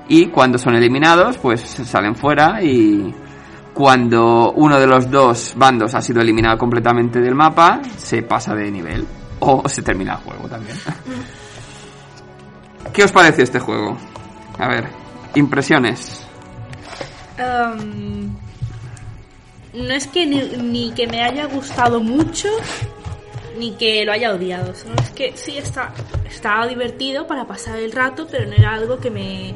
[0.08, 3.14] y cuando son eliminados, pues salen fuera y
[3.72, 8.70] cuando uno de los dos bandos ha sido eliminado completamente del mapa, se pasa de
[8.70, 9.06] nivel
[9.40, 10.76] o se termina el juego también.
[12.92, 13.96] ¿Qué os pareció este juego?
[14.58, 14.88] A ver,
[15.34, 16.24] impresiones.
[17.38, 18.34] Um,
[19.72, 22.48] no es que ni, ni que me haya gustado mucho,
[23.58, 24.74] ni que lo haya odiado.
[24.74, 25.92] Solo es que sí está,
[26.28, 29.54] estaba divertido para pasar el rato, pero no era algo que me,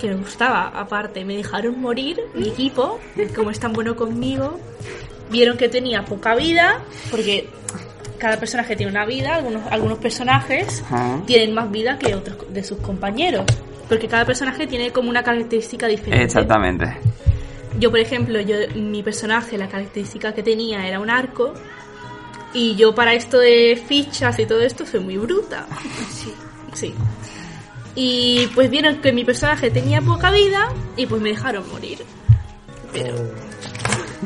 [0.00, 0.68] que me gustaba.
[0.68, 3.00] Aparte, me dejaron morir mi equipo,
[3.34, 4.58] como es tan bueno conmigo.
[5.30, 7.48] Vieron que tenía poca vida, porque
[8.18, 11.22] cada personaje tiene una vida, algunos, algunos personajes Ajá.
[11.26, 13.44] tienen más vida que otros de sus compañeros.
[13.88, 16.24] Porque cada personaje tiene como una característica diferente.
[16.24, 16.96] Exactamente.
[17.78, 21.52] Yo, por ejemplo, yo mi personaje, la característica que tenía era un arco.
[22.54, 25.66] Y yo para esto de fichas y todo esto soy muy bruta.
[26.10, 26.32] Sí.
[26.72, 26.94] Sí.
[27.96, 31.98] Y pues vieron que mi personaje tenía poca vida y pues me dejaron morir.
[32.92, 33.14] Pero...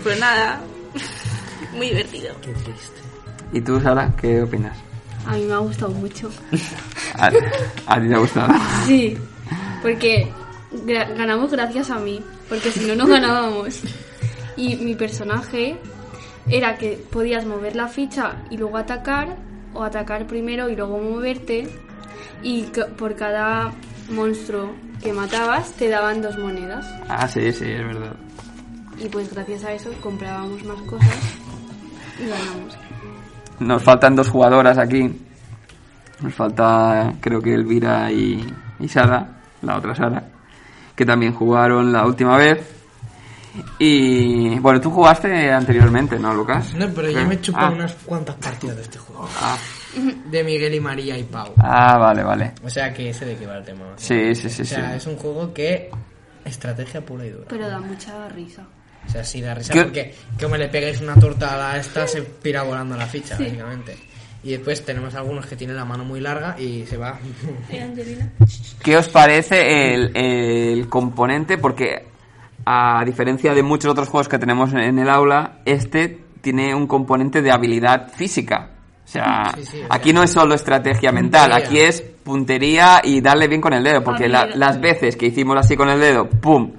[0.02, 0.60] Pues nada.
[1.72, 2.34] Muy divertido.
[2.40, 2.97] Qué triste.
[3.52, 4.76] ¿Y tú, Sara, qué opinas?
[5.26, 6.30] A mí me ha gustado mucho.
[7.18, 7.26] ¿A,
[7.86, 8.54] a ti te ha gustado?
[8.86, 9.16] Sí,
[9.82, 10.30] porque
[10.86, 13.80] gra- ganamos gracias a mí, porque si no, no ganábamos.
[14.56, 15.78] Y mi personaje
[16.48, 19.36] era que podías mover la ficha y luego atacar,
[19.74, 21.68] o atacar primero y luego moverte,
[22.42, 22.64] y
[22.96, 23.72] por cada
[24.10, 24.72] monstruo
[25.02, 26.86] que matabas te daban dos monedas.
[27.08, 28.16] Ah, sí, sí, es verdad.
[28.98, 31.08] Y pues gracias a eso comprábamos más cosas
[32.18, 32.76] y ganamos.
[33.60, 35.20] Nos faltan dos jugadoras aquí.
[36.20, 38.44] Nos falta, creo que Elvira y,
[38.80, 40.22] y Sara, la otra Sara,
[40.96, 42.74] que también jugaron la última vez.
[43.78, 46.74] Y bueno, tú jugaste anteriormente, ¿no, Lucas?
[46.74, 47.70] No, pero yo me he chupado Ah.
[47.70, 49.28] unas cuantas partidas de este juego.
[49.40, 49.56] Ah.
[50.30, 51.52] De Miguel y María y Pau.
[51.56, 52.52] Ah, vale, vale.
[52.64, 53.84] O sea que sé de qué va el tema.
[53.96, 54.96] Sí, sí, sí, O sea, sí.
[54.96, 55.90] es un juego que.
[56.44, 57.44] Estrategia pura y dura.
[57.48, 58.62] Pero da mucha risa.
[59.06, 62.06] O sea, sí da risa ¿Qué- porque como le pegues una torta a la esta,
[62.06, 63.44] se pira volando la ficha, Sí.
[63.44, 63.96] básicamente.
[64.44, 67.18] Y después tenemos algunos que tienen la mano muy larga y se va.
[68.82, 71.58] ¿Qué os parece el, el componente?
[71.58, 72.04] Porque
[72.64, 77.42] a diferencia de muchos otros juegos que tenemos en el aula, este tiene un componente
[77.42, 78.70] de habilidad física.
[79.04, 81.66] O sea, Sí, sí, o sea, aquí no es solo estrategia mental, puntería.
[81.68, 85.56] aquí es puntería y darle bien con el dedo, porque la- las veces que hicimos
[85.56, 86.72] así con el dedo, ¡pum!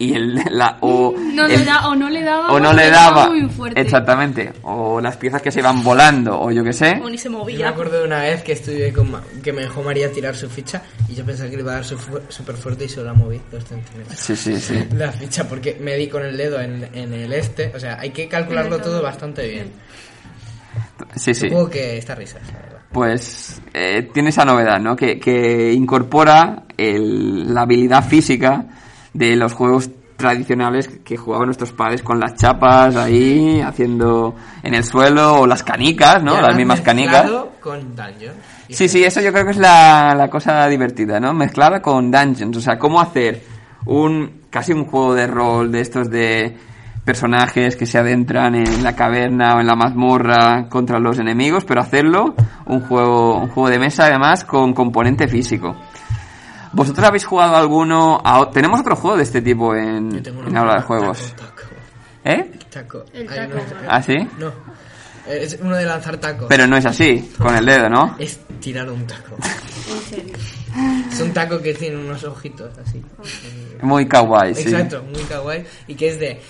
[0.00, 2.52] Y el, la, o, No el- le da, o no le daba.
[2.52, 3.80] o no le daba, muy fuerte.
[3.80, 7.00] exactamente, o las piezas que se iban volando, o yo qué sé.
[7.02, 7.68] O ni se Yo me movía.
[7.68, 10.82] acuerdo de una vez que estuve con Ma- que me dejó María tirar su ficha
[11.08, 13.64] y yo pensaba que le iba a dar súper fuerte y solo la moví dos
[13.64, 14.16] centímetros.
[14.18, 14.84] Sí, sí, sí.
[14.96, 18.10] La ficha porque me di con el dedo en, en el este, o sea, hay
[18.10, 19.72] que calcularlo todo bastante bien.
[21.16, 21.48] Sí, sí.
[21.48, 22.78] Supongo que está la verdad.
[22.92, 24.94] Pues eh, tiene esa novedad, ¿no?
[24.96, 28.64] Que, que incorpora el- la habilidad física
[29.14, 34.84] de los juegos tradicionales que jugaban nuestros padres con las chapas ahí, haciendo en el
[34.84, 36.40] suelo, o las canicas, ¿no?
[36.40, 37.30] Las mismas canicas.
[37.60, 37.94] con.
[38.68, 41.32] Sí, sí, eso yo creo que es la, la cosa divertida, ¿no?
[41.32, 43.42] Mezclada con Dungeons, o sea, cómo hacer
[43.86, 46.56] un casi un juego de rol de estos de
[47.04, 51.80] personajes que se adentran en la caverna o en la mazmorra contra los enemigos, pero
[51.80, 52.34] hacerlo
[52.66, 55.74] un juego un juego de mesa además con componente físico.
[56.72, 58.20] ¿Vosotros habéis jugado alguno?
[58.24, 61.34] a tenemos otro juego de este tipo en, en Habla de Juegos.
[61.36, 61.62] taco.
[62.24, 62.50] ¿Eh?
[62.70, 63.04] Taco.
[63.12, 63.28] El.
[63.88, 64.16] ¿Ah, sí?
[64.38, 64.52] No.
[65.26, 66.46] Es uno de lanzar tacos.
[66.48, 68.16] Pero no es así, con el dedo, ¿no?
[68.18, 69.36] Es tirar un taco.
[69.88, 70.34] En serio.
[71.10, 73.02] Es un taco que tiene unos ojitos así.
[73.80, 74.68] Muy kawaii, sí.
[74.68, 75.64] Exacto, muy kawaii.
[75.86, 76.40] Y que es de.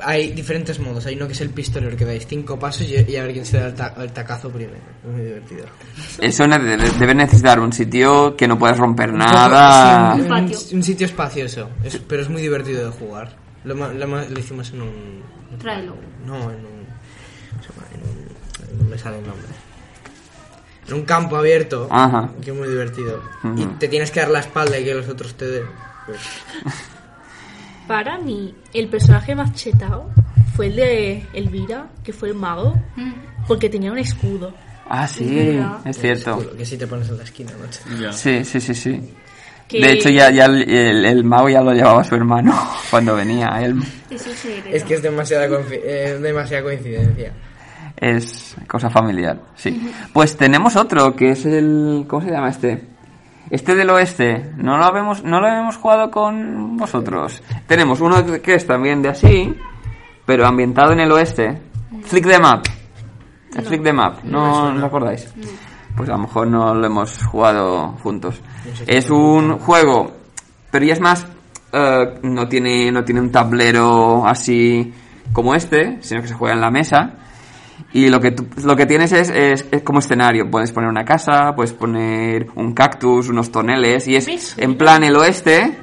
[0.00, 1.06] Hay diferentes modos.
[1.06, 3.44] Hay uno que es el pistolero, que dais cinco pasos y, y a ver quién
[3.46, 4.78] se da el, ta- el tacazo primero.
[5.04, 5.66] Es muy divertido.
[6.20, 10.14] Eso debe necesitar un sitio que no puedas romper Un nada.
[10.16, 10.58] sí, un, patio.
[10.72, 11.70] un sitio espacioso.
[11.84, 13.36] Es- pero es muy divertido de jugar.
[13.64, 15.22] Lo, lo, lo hicimos en un.
[15.58, 15.94] Tráelo.
[16.26, 16.66] No, en un.
[16.66, 16.84] un.
[18.84, 19.46] No me sale el nombre.
[20.88, 21.88] En un campo abierto.
[21.90, 22.30] Ajá.
[22.42, 23.22] Que es muy divertido.
[23.56, 25.64] Y te tienes que dar la espalda y que los otros te den.
[26.06, 26.18] Pues,
[27.86, 30.10] Para mí, el personaje más chetado
[30.56, 32.74] fue el de Elvira, que fue el mago,
[33.46, 34.54] porque tenía un escudo.
[34.88, 36.38] Ah, sí, es cierto.
[36.38, 37.80] seguro que si te pones en la esquina, macho.
[38.00, 38.12] Ya.
[38.12, 39.14] Sí, sí, sí, sí.
[39.68, 42.54] Que- De hecho, ya, ya el, el- el mago ya lo llevaba su hermano
[42.90, 43.48] cuando venía.
[43.62, 44.30] Él Eso.
[44.70, 45.48] Es que es demasiada
[46.62, 47.32] coincidencia.
[47.96, 49.90] es cosa familiar, sí.
[50.12, 52.04] Pues tenemos otro, que es el...
[52.06, 52.93] ¿Cómo se llama este?
[53.50, 57.42] Este del oeste, no lo habemos, no lo hemos jugado con vosotros.
[57.66, 59.54] Tenemos uno que- es también de así,
[60.24, 61.60] pero ambientado en el oeste.
[62.04, 62.64] Flick the Map.
[63.56, 65.32] El Flick the Map, ¿no, ¿no os acordáis?
[65.96, 68.40] Pues a lo mejor no lo hemos jugado juntos.
[68.86, 70.10] Es un juego,
[70.70, 71.24] pero ya es más,
[71.72, 74.92] eh, no tiene, no tiene un tablero así
[75.32, 77.14] como este, sino que se juega en la mesa.
[77.92, 80.50] Y lo que, tú- lo que tienes es, es, es como escenario.
[80.50, 84.06] Puedes poner una casa, puedes poner un cactus, unos toneles.
[84.08, 85.78] Y es en plan el oeste.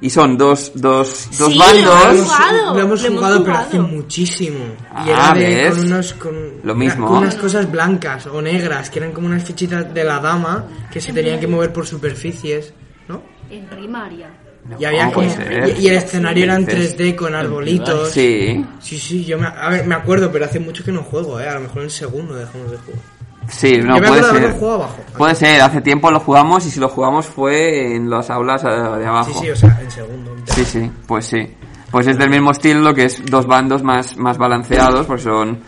[0.00, 1.84] Y son dos, dos, dos Sí, bandos.
[1.84, 2.74] lo hemos jugado.
[2.74, 4.58] Lo hemos Lo hemos jugado, pero hace muchísimo.
[4.64, 5.68] Y Ah, era de, ¿ves?
[5.74, 6.12] con unos.
[6.14, 7.06] Con, Lo mismo.
[7.08, 11.00] con unas cosas blancas o negras, que eran como unas fichitas de la dama que
[11.00, 12.72] se tenían que mover por superficies,
[13.08, 13.22] ¿no?
[13.50, 14.30] En primaria.
[14.78, 16.96] Y el escenario era en dices?
[16.98, 18.10] 3D con arbolitos.
[18.10, 21.40] Sí, Sí, sí, yo me, a ver, me acuerdo, pero hace mucho que no juego,
[21.40, 21.48] ¿eh?
[21.48, 23.00] A lo mejor en segundo dejamos de jugar.
[23.48, 24.52] sí, no yo me puede de ser.
[24.52, 24.96] jugado abajo.
[25.16, 28.68] Puede ser, hace tiempo lo jugamos y si lo jugamos fue en las aulas eh,
[28.68, 29.32] de abajo.
[29.32, 30.36] Sí, sí, o sea, en segundo.
[30.46, 31.54] Sí, sí, pues sí.
[31.90, 35.58] Pues es del mismo estilo, que es dos bandos más, más balanceados, pues son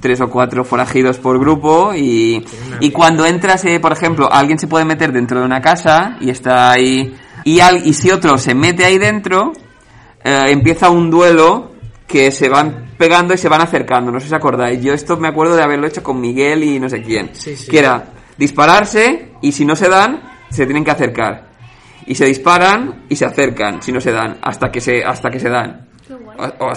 [0.00, 2.44] tres o cuatro forajidos por grupo y,
[2.80, 6.30] y cuando entras, eh, por ejemplo, alguien se puede meter dentro de una casa y
[6.30, 7.14] está ahí
[7.44, 9.52] y, al- y si otro se mete ahí dentro,
[10.24, 11.72] eh, empieza un duelo
[12.06, 14.80] que se van pegando y se van acercando, no sé si os acordáis.
[14.82, 17.30] Yo esto me acuerdo de haberlo hecho con Miguel y no sé quién.
[17.32, 17.70] Sí, sí.
[17.70, 18.04] Que era
[18.36, 20.20] dispararse y si no se dan,
[20.50, 21.50] se tienen que acercar.
[22.06, 25.38] Y se disparan y se acercan si no se dan, hasta que se, hasta que
[25.40, 25.88] se dan.
[26.38, 26.72] O- o-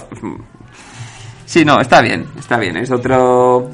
[1.46, 2.78] sí, no, está bien, está bien.
[2.78, 3.70] Es otro,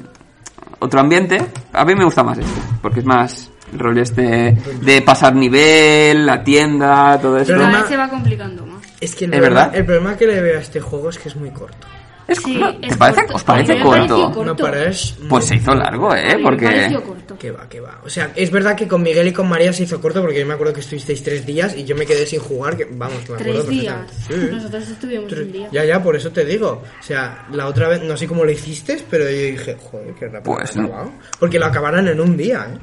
[0.79, 1.39] otro ambiente.
[1.73, 6.25] A mí me gusta más este, porque es más el rollo este de pasar nivel,
[6.25, 7.47] la tienda, todo eso.
[7.47, 8.81] Pero Cada Además- vez se va complicando más.
[8.99, 9.75] Es que el, ¿Es problema, verdad?
[9.79, 11.87] el problema que le veo a este juego es que es muy corto.
[12.27, 13.35] Es- Sí, no, es ¿Te parece, corto.
[13.35, 14.31] ¿Os parece me corto?
[14.31, 14.45] corto.
[14.45, 15.27] No.
[15.27, 16.37] Pues se hizo largo, ¿eh?
[16.41, 16.97] Porque...
[17.39, 17.99] Que va, que va.
[18.05, 20.45] O sea, es verdad que con Miguel y con María se hizo corto porque yo
[20.45, 22.77] me acuerdo que estuvisteis tres días y yo me quedé sin jugar.
[22.77, 23.95] Que, vamos, que me acuerdo Tres días.
[24.27, 24.33] Sí.
[24.51, 25.69] Nosotros estuvimos Tres- un día.
[25.71, 26.83] Ya, ya, por eso te digo.
[26.99, 30.27] O sea, la otra vez, no sé cómo lo hiciste, pero yo dije, joder, qué
[30.27, 31.11] rápido Pues no.
[31.39, 32.77] Porque lo acabaron en un día, ¿eh?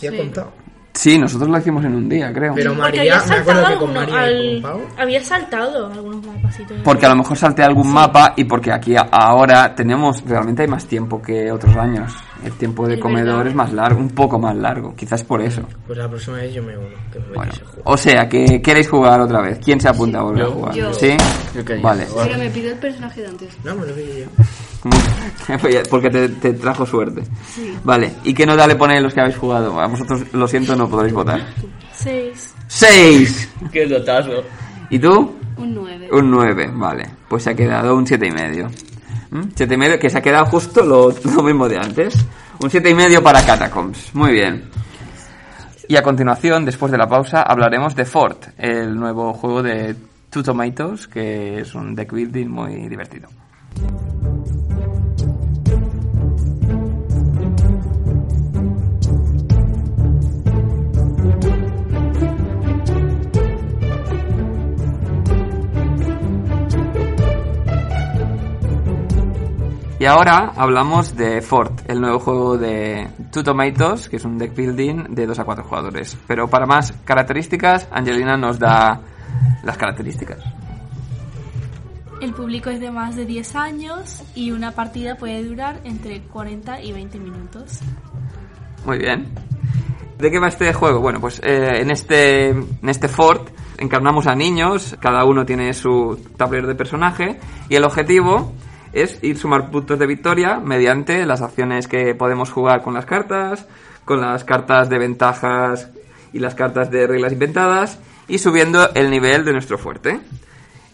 [0.00, 0.16] He Sí.
[0.16, 0.52] contado.
[0.94, 2.54] Sí, nosotros lo hicimos en un día, creo.
[2.56, 4.80] Pero María, había me acuerdo saltado que con alguno- María y al- con Pau.
[4.98, 6.76] Había saltado algunos mapacitos.
[6.82, 10.68] Porque a lo mejor salté algún mapa y porque aquí a- ahora tenemos, realmente hay
[10.68, 12.12] más tiempo que otros años.
[12.44, 13.46] El tiempo de Es comedor verdad.
[13.46, 15.62] es más largo, un poco más largo, quizás por eso.
[15.86, 17.82] Pues la próxima vez yo me uno, que me Bueno, metéis el juego.
[17.84, 19.60] o sea, que queréis jugar otra vez.
[19.64, 20.52] ¿Quién se apunta a volver a Yo.
[20.52, 20.74] jugar?
[20.74, 20.92] Yo.
[20.94, 21.16] ¿Sí?
[21.54, 22.06] Yo Vale.
[22.24, 23.56] Pero me pidió el personaje de antes.
[23.62, 24.44] No, me lo vi yo.
[25.90, 27.22] Porque te, te trajo suerte.
[27.54, 27.76] Sí.
[27.84, 29.80] Vale, ¿y qué nota le ponéis los que habéis jugado?
[29.80, 31.40] A vosotros, lo siento, no podréis votar.
[31.92, 32.54] Seis.
[32.66, 33.48] ¡Seis!
[33.72, 34.44] Qué notazo.
[34.90, 35.36] ¿Y tú?
[35.56, 36.08] Un 9.
[36.12, 37.10] Un 9, vale.
[37.28, 38.68] Pues se ha quedado un siete y medio.
[39.30, 39.42] ¿Mm?
[39.54, 42.14] Siete y medio, que se ha quedado justo lo, lo mismo de antes.
[42.62, 44.14] Un siete y medio para Catacombs.
[44.14, 44.64] Muy bien.
[45.88, 49.96] Y a continuación, después de la pausa, hablaremos de Fort, el nuevo juego de
[50.28, 53.28] Two Tomatoes, que es un deck building muy divertido.
[70.00, 74.54] Y ahora hablamos de Fort, el nuevo juego de Two Tomatoes, que es un deck
[74.54, 76.16] building de 2 a 4 jugadores.
[76.28, 79.00] Pero para más características, Angelina nos da
[79.64, 80.38] las características.
[82.20, 86.80] El público es de más de 10 años y una partida puede durar entre 40
[86.80, 87.80] y 20 minutos.
[88.86, 89.26] Muy bien.
[90.16, 91.00] ¿De qué va este juego?
[91.00, 96.20] Bueno, pues eh, en este en este Fort encarnamos a niños, cada uno tiene su
[96.36, 97.38] tablero de personaje
[97.68, 98.52] y el objetivo
[99.00, 103.66] es ir sumar puntos de victoria mediante las acciones que podemos jugar con las cartas,
[104.04, 105.90] con las cartas de ventajas
[106.32, 110.20] y las cartas de reglas inventadas y subiendo el nivel de nuestro fuerte.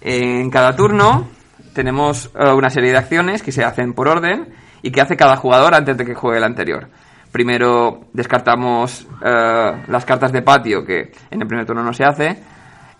[0.01, 1.29] En cada turno
[1.75, 5.37] tenemos eh, una serie de acciones que se hacen por orden y que hace cada
[5.37, 6.89] jugador antes de que juegue el anterior.
[7.33, 12.39] Primero descartamos eh, las cartas de patio, que en el primer turno no se hace.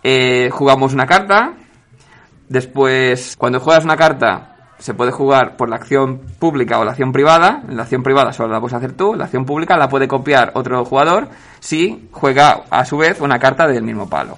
[0.03, 1.53] Eh, jugamos una carta.
[2.49, 7.11] Después, cuando juegas una carta, se puede jugar por la acción pública o la acción
[7.11, 7.63] privada.
[7.69, 9.15] La acción privada solo la puedes hacer tú.
[9.15, 13.67] La acción pública la puede copiar otro jugador si juega a su vez una carta
[13.67, 14.37] del mismo palo.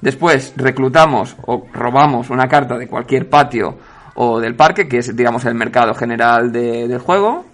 [0.00, 3.78] Después reclutamos o robamos una carta de cualquier patio
[4.14, 7.44] o del parque, que es digamos el mercado general de- del juego.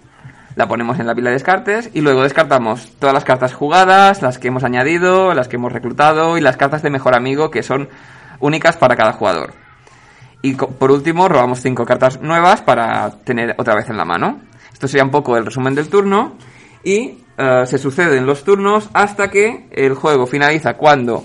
[0.55, 4.37] La ponemos en la pila de descartes y luego descartamos todas las cartas jugadas, las
[4.37, 7.89] que hemos añadido, las que hemos reclutado y las cartas de mejor amigo que son
[8.39, 9.53] únicas para cada jugador.
[10.43, 14.41] Y por último, robamos cinco cartas nuevas para tener otra vez en la mano.
[14.71, 16.33] Esto sería un poco el resumen del turno.
[16.83, 21.23] Y eh, se suceden los turnos hasta que el juego finaliza cuando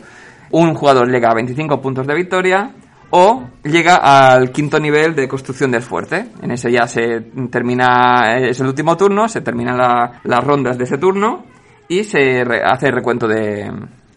[0.53, 2.71] un jugador llega a 25 puntos de victoria
[3.11, 6.27] o llega al quinto nivel de construcción del fuerte.
[6.41, 10.85] En ese ya se termina, es el último turno, se terminan la- las rondas de
[10.85, 11.45] ese turno
[11.89, 13.69] y se hace recuento de,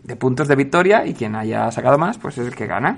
[0.04, 2.98] de puntos de victoria y quien haya sacado más, pues es el que gana.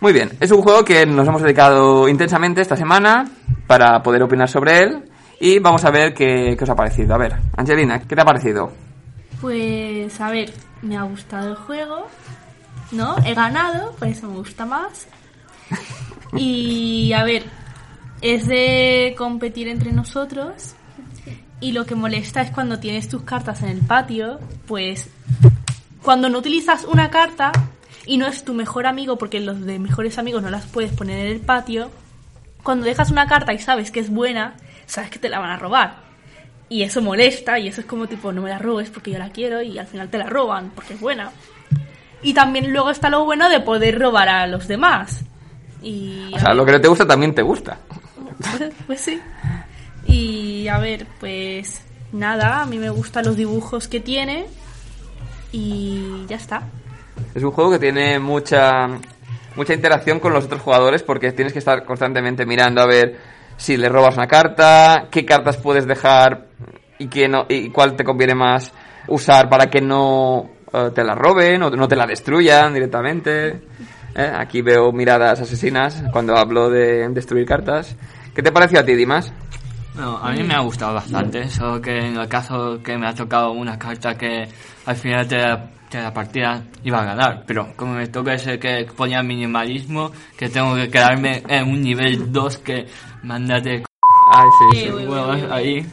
[0.00, 3.30] Muy bien, es un juego que nos hemos dedicado intensamente esta semana
[3.66, 5.04] para poder opinar sobre él
[5.40, 7.14] y vamos a ver qué, qué os ha parecido.
[7.14, 8.72] A ver, Angelina, ¿qué te ha parecido?
[9.40, 12.06] Pues a ver, me ha gustado el juego,
[12.92, 13.16] ¿no?
[13.24, 15.08] He ganado, por eso me gusta más.
[16.34, 17.44] Y a ver,
[18.20, 20.74] es de competir entre nosotros.
[21.60, 25.08] Y lo que molesta es cuando tienes tus cartas en el patio, pues
[26.02, 27.52] cuando no utilizas una carta
[28.06, 31.18] y no es tu mejor amigo, porque los de mejores amigos no las puedes poner
[31.26, 31.90] en el patio,
[32.62, 34.54] cuando dejas una carta y sabes que es buena,
[34.86, 36.06] sabes que te la van a robar.
[36.68, 39.30] Y eso molesta, y eso es como tipo, no me la robes porque yo la
[39.30, 41.30] quiero, y al final te la roban porque es buena.
[42.22, 45.22] Y también luego está lo bueno de poder robar a los demás.
[45.82, 47.78] Y O sea, lo que no te gusta también te gusta.
[48.58, 49.20] pues, pues sí.
[50.06, 51.82] Y a ver, pues
[52.12, 54.46] nada, a mí me gustan los dibujos que tiene
[55.52, 56.62] y ya está.
[57.36, 58.86] Es un juego que tiene mucha
[59.56, 63.18] mucha interacción con los otros jugadores porque tienes que estar constantemente mirando a ver
[63.58, 66.46] si le robas una carta, qué cartas puedes dejar
[66.98, 68.72] y qué no y cuál te conviene más
[69.08, 73.60] usar para que no eh, te la roben o no te la destruyan directamente.
[74.14, 77.94] Eh, Aquí veo miradas asesinas cuando hablo de destruir cartas.
[78.34, 79.30] ¿Qué te pareció a ti, Dimas?
[79.94, 83.14] No, a mí me ha gustado bastante, solo que en el caso que me ha
[83.14, 84.48] tocado una carta que
[84.86, 88.86] al final de de la partida iba a ganar, pero como me toca ese que
[88.96, 92.86] ponía minimalismo, que tengo que quedarme en un nivel 2 que
[93.22, 93.84] mándate...
[94.32, 94.88] Ay, sí, sí.
[94.90, 95.48] Bueno, uy, uy, uy.
[95.52, 95.86] ahí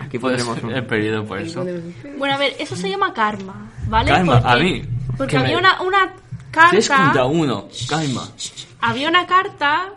[0.00, 1.64] Aquí pues, pondremos un- he perdido por eso.
[2.18, 4.12] Bueno, a ver, eso se llama karma, ¿vale?
[4.24, 4.82] Porque, a mí.
[5.16, 6.12] Porque que había me- una, una
[6.70, 7.24] 3 contra carta.
[7.26, 8.28] 1, calma.
[8.80, 9.90] Había una carta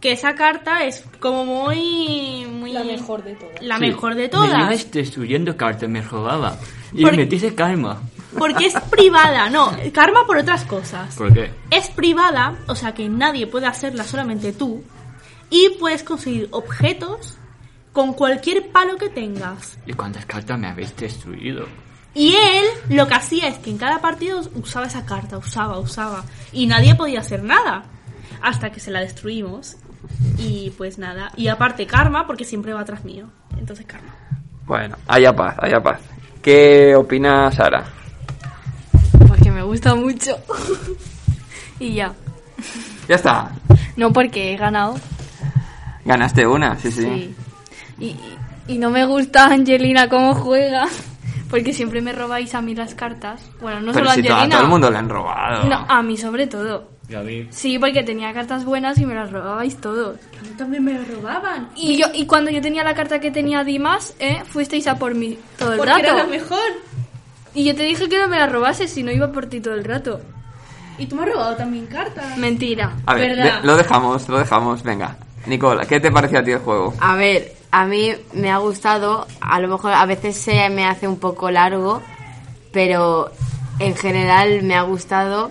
[0.00, 2.46] que esa carta es como muy.
[2.52, 3.62] muy La mejor de todas.
[3.62, 4.48] La Sí, mejor de Me todas.
[4.50, 6.56] ibas destruyendo cartas, me robaba.
[6.92, 8.00] Y Por- me dice calma.
[8.38, 11.14] Porque es privada, no, karma por otras cosas.
[11.16, 11.50] ¿Por qué?
[11.70, 14.84] Es privada, o sea que nadie puede hacerla, solamente tú.
[15.50, 17.36] Y puedes conseguir objetos
[17.92, 19.78] con cualquier palo que tengas.
[19.86, 21.66] ¿Y cuántas cartas me habéis destruido?
[22.14, 22.66] Y él
[22.96, 26.24] lo que hacía es que en cada partido usaba esa carta, usaba, usaba.
[26.52, 27.84] Y nadie podía hacer nada.
[28.42, 29.76] Hasta que se la destruimos.
[30.38, 31.32] Y pues nada.
[31.36, 33.28] Y aparte karma, porque siempre va atrás mío.
[33.58, 34.14] Entonces karma.
[34.66, 36.00] Bueno, haya paz, haya paz.
[36.42, 37.84] ¿Qué opina Sara?
[39.60, 40.38] Me gusta mucho.
[41.80, 42.14] y ya.
[43.06, 43.50] Ya está.
[43.94, 44.98] No porque he ganado.
[46.06, 47.02] Ganaste una, sí, sí.
[47.02, 47.34] Sí.
[47.98, 48.36] Y, y-
[48.68, 50.86] y no me gusta Angelina cómo juega.
[51.50, 53.42] Porque siempre me robáis a mí las cartas.
[53.60, 54.56] Bueno, no Pero solo si to- a Angelina.
[54.56, 55.64] todo el mundo le han robado.
[55.68, 56.88] No, a mí sobre todo.
[57.10, 57.46] Ya vi.
[57.50, 60.16] Sí, porque tenía cartas buenas y me las robabais todos.
[60.38, 61.68] A mí también me lo robaban.
[61.76, 64.42] Y yo y cuando yo tenía la carta que tenía Dimas, ¿eh?
[64.46, 66.04] fuisteis a por mí todo el Porque rato.
[66.04, 66.58] era la mejor.
[67.54, 69.74] Y yo te dije que no me la robases si no iba por ti todo
[69.74, 70.20] el rato.
[70.98, 72.36] Y tú me has robado también cartas.
[72.38, 72.92] Mentira.
[73.06, 73.60] A ver, ¿Verdad?
[73.62, 74.82] de- lo dejamos, lo dejamos.
[74.82, 75.16] Venga.
[75.46, 76.92] Nicola, ¿qué te pareció a ti el juego?
[77.00, 81.08] A ver, a mí me ha gustado, a lo mejor a veces se me hace
[81.08, 82.02] un poco largo,
[82.72, 83.30] pero
[83.78, 85.50] en general me ha gustado.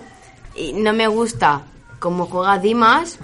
[0.54, 1.62] Y no me gusta
[1.98, 3.18] cómo juega Dimas,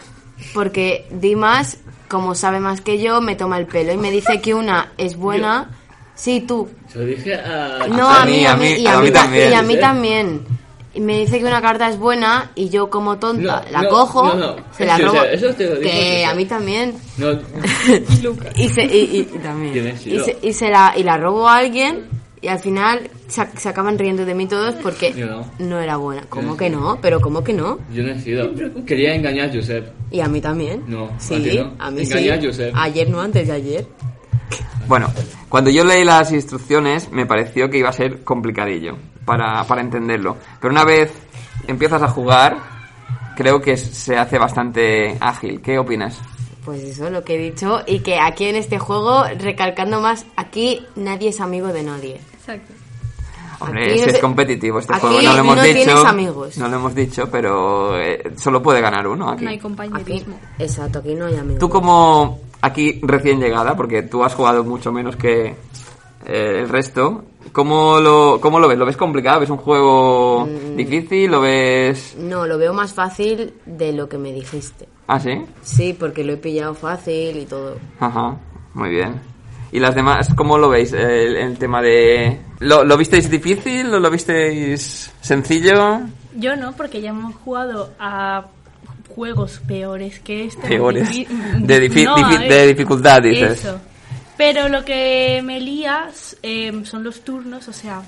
[0.54, 4.52] porque Dimas, como sabe más que yo, me toma el pelo y me dice que
[4.54, 5.70] una es buena.
[6.16, 6.68] Sí, tú.
[6.88, 7.86] Se lo dije a...
[7.88, 10.44] No, a mí, a mí, y a mí, ta- y a mí también.
[10.94, 13.88] Y me dice que una carta es buena y yo como tonta No, la no,
[13.90, 14.56] cojo, no, no.
[14.74, 15.20] se la Sí, o robo.
[15.20, 16.94] sea, eso te lo digo, que a mí también.
[17.18, 17.32] No,
[18.56, 19.94] Y se, y, y- también.
[20.06, 22.06] Y se, y se la, y la robo a alguien
[22.40, 25.44] y al final se, se acaban riendo de mí todos porque no.
[25.58, 26.22] no era buena.
[26.30, 26.98] ¿Cómo que no?
[27.02, 27.78] ¿Pero cómo que no?
[27.92, 28.50] yo no he sido.
[28.86, 29.88] Quería engañar a Josep.
[30.10, 30.82] Y a mí también.
[30.86, 31.74] No, a Sí, ti no.
[31.78, 32.46] a mí Engañé a sí.
[32.46, 32.72] Josep.
[32.74, 33.86] Ayer no, antes de ayer.
[34.88, 35.08] Bueno,
[35.48, 40.36] cuando yo leí las instrucciones me pareció que iba a ser complicadillo para, para entenderlo.
[40.60, 41.12] Pero una vez
[41.66, 42.56] empiezas a jugar,
[43.36, 45.60] creo que se hace bastante ágil.
[45.60, 46.20] ¿Qué opinas?
[46.64, 47.80] Pues eso, lo que he dicho.
[47.86, 52.20] Y que aquí en este juego, recalcando más, aquí nadie es amigo de nadie.
[52.34, 52.72] Exacto.
[53.58, 56.06] Hombre, Aquí ese no es competitivo este aquí juego, no lo hemos no dicho.
[56.06, 56.58] amigos.
[56.58, 59.44] No lo hemos dicho, pero eh, solo puede ganar uno aquí.
[59.44, 60.38] No hay compañerismo.
[60.58, 61.58] Exacto, aquí no hay amigos.
[61.58, 65.54] Tú como aquí recién llegada, porque tú has jugado mucho menos que
[66.26, 68.78] eh, el resto, ¿cómo lo, ¿cómo lo ves?
[68.78, 69.40] ¿Lo ves complicado?
[69.40, 70.76] ¿Ves un juego Mm.
[70.76, 71.30] difícil?
[71.30, 72.16] ¿Lo ves...?
[72.18, 74.88] No, lo veo más fácil de lo que me dijiste.
[75.06, 75.44] Ah, sí.
[75.62, 77.76] Sí, porque lo he pillado fácil y todo.
[78.00, 78.36] Ajá,
[78.74, 79.20] muy bien.
[79.72, 80.92] ¿Y las demás, cómo lo veis?
[80.92, 82.40] El, el tema de...
[82.60, 83.90] ¿Lo, ¿Lo visteis difícil?
[83.90, 86.00] ¿Lo, lo visteis sencillo?
[86.36, 88.46] Yo no, porque ya hemos jugado a
[89.06, 90.68] juegos peores que este.
[90.68, 91.08] Peores.
[91.10, 91.26] De,
[91.90, 93.58] difi- No, difi- a ver, de dificultad, dices.
[93.60, 93.80] Eso.
[94.36, 96.08] Pero lo que me lía
[96.42, 98.02] eh, son los turnos, o sea,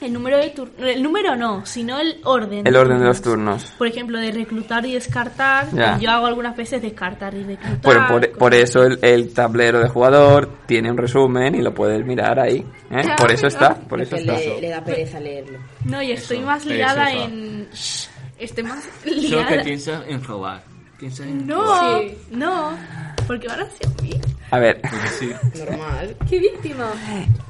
[0.00, 0.74] el número de turnos.
[0.78, 2.64] El número no, sino el orden.
[2.64, 3.64] El orden de los turnos.
[3.76, 5.66] Por ejemplo, de reclutar y descartar.
[5.74, 5.90] Ya.
[5.94, 7.80] pues yo hago algunas veces descartar y reclutar.
[7.82, 12.06] Bueno, por, por eso el, el tablero de jugador tiene un resumen y lo puedes
[12.06, 12.64] mirar ahí.
[12.92, 13.02] ¿eh?
[13.18, 14.34] Por eso está, por eso está.
[14.34, 15.58] le, le da pereza leerlo.
[15.84, 17.24] No, y estoy más eso.
[17.24, 17.68] en.
[17.72, 18.08] Shh,
[18.38, 19.62] Estoy más Solo que liada.
[19.64, 20.62] piensa en robar.
[20.98, 22.02] Piensa en No, robar.
[22.30, 22.70] no,
[23.26, 24.10] porque van hacia mí.
[24.50, 24.80] A ver,
[25.18, 25.30] sí.
[25.58, 26.16] Normal.
[26.28, 26.86] ¡Qué víctima!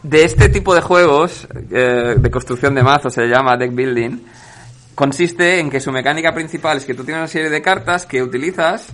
[0.02, 4.18] de este tipo de juegos, eh, de construcción de mazos, se llama deck building,
[4.94, 8.22] consiste en que su mecánica principal es que tú tienes una serie de cartas que
[8.22, 8.88] utilizas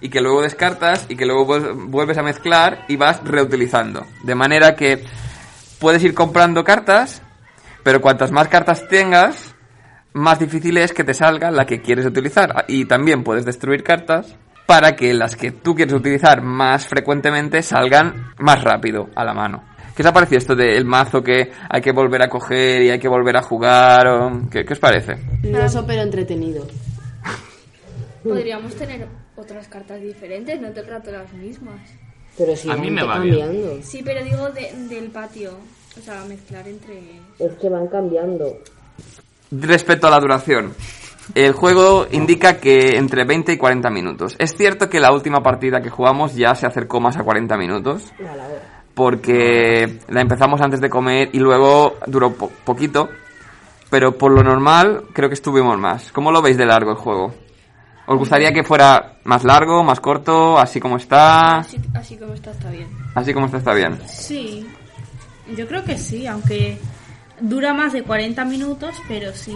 [0.00, 4.06] y que luego descartas y que luego vuel- vuelves a mezclar y vas reutilizando.
[4.22, 5.04] De manera que
[5.78, 7.20] puedes ir comprando cartas,
[7.82, 9.53] pero cuantas más cartas tengas,
[10.14, 12.64] más difícil es que te salga la que quieres utilizar.
[12.68, 14.34] Y también puedes destruir cartas
[14.66, 19.62] para que las que tú quieres utilizar más frecuentemente salgan más rápido a la mano.
[19.94, 22.98] ¿Qué os ha parecido esto del mazo que hay que volver a coger y hay
[22.98, 24.06] que volver a jugar?
[24.08, 25.14] o- ¿Qué, qué os parece?
[25.42, 26.66] Lioso pero entretenido.
[28.22, 29.06] Podríamos tener
[29.36, 31.80] otras cartas diferentes, no todo el rato las mismas.
[32.38, 33.38] Pero si A mí van me va bien.
[33.40, 33.82] cambiando.
[33.82, 35.58] Sí, pero digo de- del patio.
[35.96, 36.98] O sea, mezclar entre...
[37.38, 38.58] Es que van cambiando.
[39.60, 40.74] Respecto a la duración,
[41.34, 44.36] el juego indica que entre 20 y 40 minutos.
[44.38, 48.12] Es cierto que la última partida que jugamos ya se acercó más a 40 minutos,
[48.94, 53.08] porque la empezamos antes de comer y luego duró po- poquito,
[53.90, 56.12] pero por lo normal creo que estuvimos más.
[56.12, 57.34] ¿Cómo lo veis de largo el juego?
[58.06, 61.58] ¿Os gustaría que fuera más largo, más corto, así como está?
[61.58, 62.86] Así, así como está, está bien.
[63.14, 63.98] Así como está, está bien.
[64.06, 64.66] Sí,
[65.56, 66.78] yo creo que sí, aunque
[67.40, 69.54] dura más de 40 minutos, pero sí,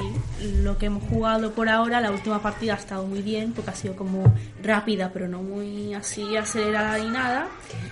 [0.63, 3.75] lo que hemos jugado por ahora, la última partida ha estado muy bien, porque ha
[3.75, 7.49] sido como rápida, pero no muy así acelerada ni nada.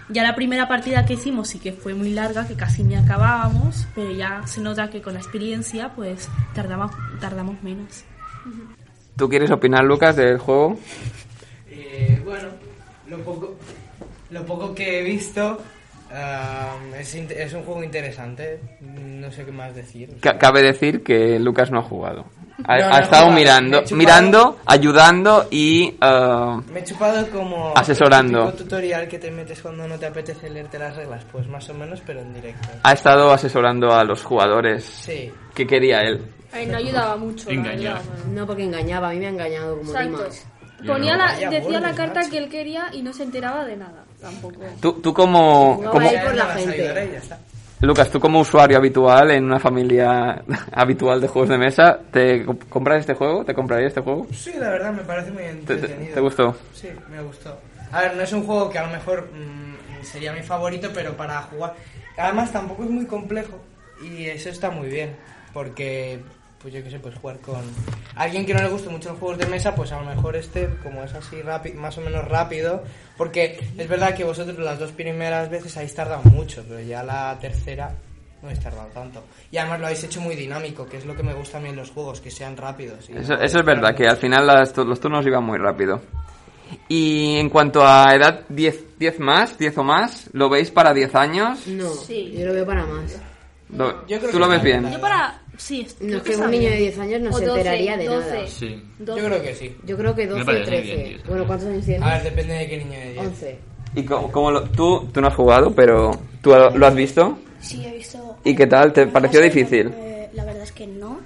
[0.09, 3.87] Ya la primera partida que hicimos sí que fue muy larga, que casi ni acabábamos,
[3.95, 8.05] pero ya se nota que con la experiencia pues tardamos, tardamos menos.
[9.17, 10.79] ¿Tú quieres opinar, Lucas, del juego?
[11.71, 12.49] Eh, bueno,
[13.09, 13.57] lo poco,
[14.31, 15.59] lo poco que he visto
[16.17, 18.61] um, es, es un juego interesante.
[18.81, 20.17] No sé qué más decir.
[20.21, 22.25] Ca- Cabe decir que Lucas no ha jugado.
[22.65, 26.57] Ha, No, ha no he estado jugado, mirando, me he chupado- mirando, ayudando y eh,
[26.73, 28.49] Me he chupado como Asesorando.
[28.49, 31.75] el tutorial que te metes cuando no te apetece leerte las reglas, pues más o
[31.75, 32.69] menos, pero en directo.
[32.83, 34.85] ha estado asesorando a los jugadores.
[34.85, 35.31] Sí.
[35.55, 36.25] ¿Qué quería él?
[36.51, 37.47] Ay, no ayudaba mucho.
[37.51, 38.01] verdad.
[38.33, 39.93] No, porque engañaba, a mí me ha engañado como.
[40.87, 41.27] Ponía no.
[41.27, 44.05] la, decía la carta que él quería y no se enteraba de nada.
[44.21, 44.61] Tampoco.
[44.81, 47.21] Tú, tú como, Jugaba como por la gente.
[47.83, 50.43] Lucas, tú como usuario habitual en una familia
[50.73, 53.45] habitual de juegos de mesa, ¿te comp- compras este juego?
[53.45, 54.27] ¿Te comprarías este juego?
[54.33, 56.07] Sí, la verdad me parece muy ¿Te, entretenido.
[56.09, 56.57] te- te gustó?
[56.73, 57.59] Sí, me gustó.
[57.93, 61.17] A ver, no es un juego que a lo mejor mm, sería mi favorito, pero
[61.17, 61.75] para jugar...
[62.17, 63.61] Además tampoco es muy complejo
[64.03, 65.15] y eso está muy bien,
[65.53, 66.21] porque,
[66.63, 67.63] pues yo qué sé, pues jugar con
[68.17, 70.69] alguien que no le guste mucho los juegos de mesa, pues a lo mejor este,
[70.83, 72.83] como es así rápido, más o menos rápido,
[73.17, 77.39] porque es verdad que vosotros las dos primeras veces habéis tardado mucho, pero ya la
[77.41, 77.95] tercera
[78.43, 79.23] no habéis tardado tanto.
[79.51, 81.69] Y además lo habéis hecho muy dinámico, que es lo que me gusta a mí
[81.69, 83.09] en los juegos, que sean rápidos.
[83.11, 86.01] y Eso, no- eso es verdad, que al final las- los turnos iban muy rápido.
[86.89, 91.15] Y en cuanto a edad 10, 10 más, 10 o más, ¿lo veis para 10
[91.15, 91.67] años?
[91.69, 93.17] No, yo lo veo para más.
[93.69, 94.93] Lo- Yo creo ¿Tú que lo ves bien?
[94.93, 95.41] Yo para...
[95.57, 97.97] Sí, es- No, que está un niño de 10 años no O se 12, enteraría
[97.97, 98.29] de 12.
[98.31, 98.47] nada.
[98.49, 98.83] Sí.
[98.99, 99.77] Yo creo que sí.
[99.85, 100.95] Yo creo que 12 parece 13.
[100.97, 102.03] bien, bueno, ¿cuántos años tienes?
[102.03, 103.27] A ver, depende de qué niño de 10.
[103.27, 103.59] 11.
[103.95, 106.11] ¿Y cómo, cómo lo, tú, tú no has jugado, pero
[106.43, 107.39] tú lo, has visto?
[107.61, 108.37] Sí, he visto.
[108.45, 108.93] ¿Y qué tal?
[108.93, 109.91] ¿Te pareció difícil?
[109.97, 111.21] Eh, la verdad es que no.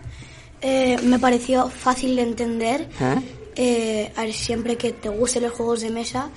[0.60, 2.82] Eh, me pareció fácil de entender.
[3.00, 3.16] ¿Eh?
[3.56, 6.30] Eh, a ver, siempre que te gusten los juegos de mesa,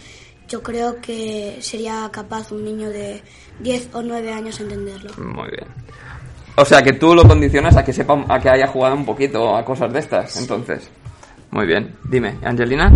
[0.49, 3.21] yo creo que sería capaz un niño de
[3.59, 5.11] 10 o 9 años entenderlo.
[5.17, 5.67] Muy bien.
[6.55, 9.55] O sea que tú lo condicionas a que sepa, a que haya jugado un poquito
[9.55, 10.89] a cosas de estas, entonces.
[11.51, 11.95] Muy bien.
[12.09, 12.91] Dime, Angelina.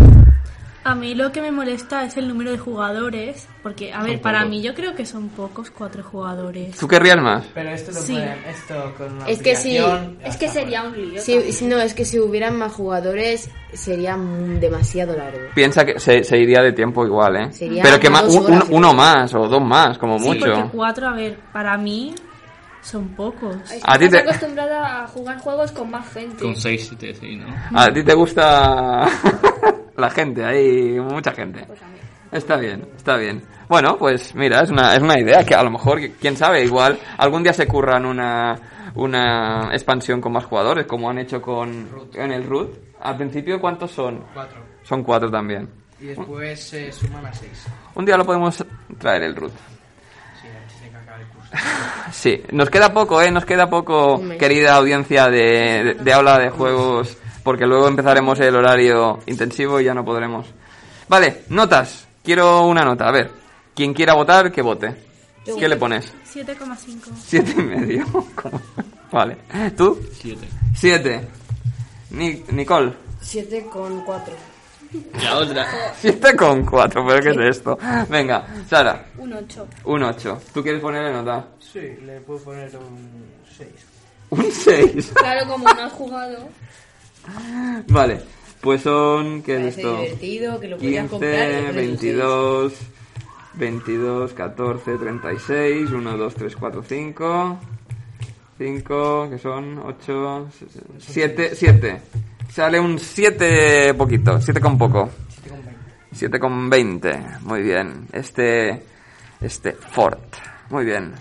[0.84, 4.20] A mí lo que me molesta es el número de jugadores, porque, a Son ver,
[4.22, 6.78] para mí yo creo que son pocos cuatro jugadores.
[6.78, 7.44] ¿Tú querrías más?
[7.52, 8.12] Pero esto lo Sí.
[8.12, 9.78] pueden, esto con una Es que sí.
[10.24, 11.20] Es que sería un lío.
[11.20, 15.40] Sí, no, es que si hubieran más jugadores sería demasiado largo.
[15.54, 17.52] Piensa que se, se iría de tiempo igual, ¿eh?
[17.52, 20.46] Sería Pero que más un- uno más o dos más, como Sí, mucho.
[20.54, 22.14] porque cuatro, a ver, para mí
[22.82, 23.56] son pocos.
[23.84, 26.42] A ti Estás te- acostumbrada a jugar juegos con más gente.
[26.42, 27.46] Con 6, 7, sí, ¿no?
[27.78, 29.06] A ti te gusta
[29.96, 31.66] la gente, hay mucha gente.
[32.30, 33.42] Está bien, está bien.
[33.68, 36.98] Bueno, pues mira, es una, es una idea que a lo mejor, quién sabe, igual
[37.16, 38.54] algún día se curran una,
[38.94, 42.70] una expansión con más jugadores, como han hecho con en el Root.
[43.00, 44.24] Al principio, ¿cuántos son?
[44.34, 44.58] Cuatro.
[44.82, 45.68] Son cuatro también.
[46.00, 47.50] Y después se suman a 6.
[47.94, 48.64] Un día lo podemos
[48.98, 49.52] traer el Root.
[50.40, 51.37] Sí, antes de que acabe el curso.
[52.12, 53.30] Sí, nos queda poco, ¿eh?
[53.30, 58.56] Nos queda poco, querida audiencia de, de, de aula de juegos, porque luego empezaremos el
[58.56, 60.46] horario intensivo y ya no podremos.
[61.08, 62.06] Vale, notas.
[62.24, 63.08] Quiero una nota.
[63.08, 63.30] A ver,
[63.74, 64.94] quien quiera votar, que vote.
[65.58, 66.12] ¿Qué le pones?
[66.34, 67.10] 7,5.
[67.24, 68.04] Siete y medio.
[68.34, 68.60] ¿Cómo?
[69.12, 69.36] Vale.
[69.76, 69.98] ¿Tú?
[70.20, 70.46] 7.
[70.74, 71.28] Siete.
[72.10, 72.92] Ni- Nicole.
[73.22, 74.34] 7 con 4.
[75.22, 75.66] La otra.
[75.98, 77.78] Siete con cuatro, pero ¿qué es esto?
[78.08, 79.06] Venga, Sara.
[79.18, 79.68] Un 8.
[79.84, 80.40] Un ocho.
[80.54, 81.46] ¿Tú quieres ponerle nota?
[81.60, 83.26] Sí, le puedo poner un
[83.56, 83.68] 6.
[84.30, 85.12] Un seis.
[85.14, 86.48] Claro, como no has jugado.
[87.88, 88.20] Vale,
[88.60, 90.00] pues son, ¿qué es Parece esto?
[90.02, 92.72] divertido, que lo podrías 15, comprar y le pones un 22,
[93.54, 97.58] 22, 14, 36, 1, 2, 3, 4, 5,
[98.58, 100.48] 5, que son 8,
[100.98, 102.00] 7, 7.
[102.48, 105.10] Sale un 7 poquito, 7 con poco.
[106.12, 108.06] 7 con 20, muy bien.
[108.12, 108.82] Este,
[109.40, 110.18] este Ford,
[110.70, 111.14] muy bien.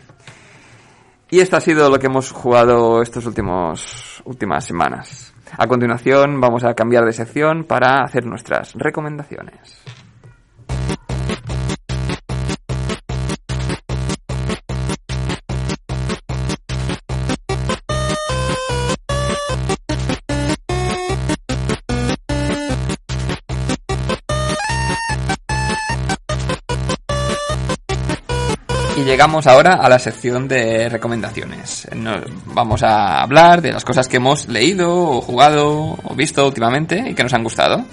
[1.30, 5.34] Y esto ha sido lo que hemos jugado últimos últimas semanas.
[5.58, 9.84] A continuación vamos a cambiar de sección para hacer nuestras recomendaciones.
[28.98, 31.88] Y llegamos ahora a la sección de recomendaciones.
[31.96, 37.12] No- vamos a hablar de las cosas que hemos leído o jugado o visto últimamente
[37.12, 37.84] y que nos han gustado.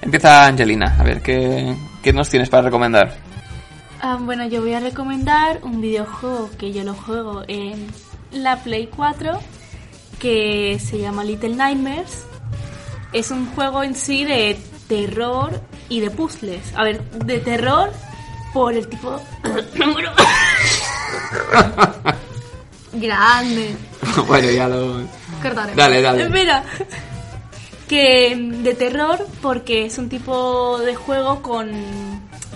[0.00, 3.16] Empieza Angelina, a ver, ¿qué, qué nos tienes para recomendar?
[4.00, 7.88] Ah, bueno, yo voy a recomendar un videojuego que yo lo juego en
[8.30, 9.40] la Play 4
[10.20, 12.24] que se llama Little Nightmares.
[13.12, 16.72] Es un juego en sí de terror y de puzzles.
[16.76, 17.90] A ver, de terror
[18.52, 19.20] por el tipo...
[19.76, 20.10] Bueno.
[22.92, 23.76] Grande.
[24.26, 25.02] bueno, ya lo...
[25.42, 25.74] Cortaré.
[25.74, 26.22] Dale, dale.
[26.24, 26.64] Espera.
[27.86, 31.70] Que mm, de terror porque es un tipo de juego con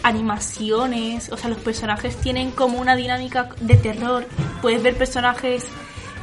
[0.02, 4.26] animaciones, o sea, los personajes tienen como una dinámica de terror.
[4.60, 5.66] Puedes ver personajes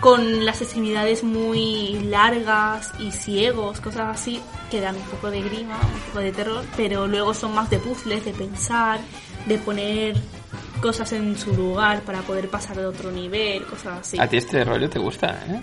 [0.02, 4.42] con las extremidades muy largas y ciegos, cosas así,
[4.72, 7.80] que dan un poco de grima, un poco de terror, pero luego son más de
[7.80, 9.00] puzzles, de pensar,
[9.46, 10.16] de poner
[10.82, 14.20] cosas en su lugar para poder pasar de otro nivel, cosas así.
[14.20, 15.62] A ti este rollo te gusta, ¿eh?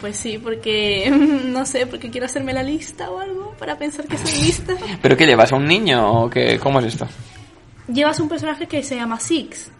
[0.00, 1.10] Pues sí, porque
[1.46, 4.74] no sé, porque quiero hacerme la lista o algo para pensar que soy lista.
[5.02, 5.52] ¿Pero qué llevas?
[5.52, 6.58] ¿A un niño o qué?
[6.58, 7.06] ¿Cómo es esto?
[7.88, 9.70] Llevas un personaje que se llama Six,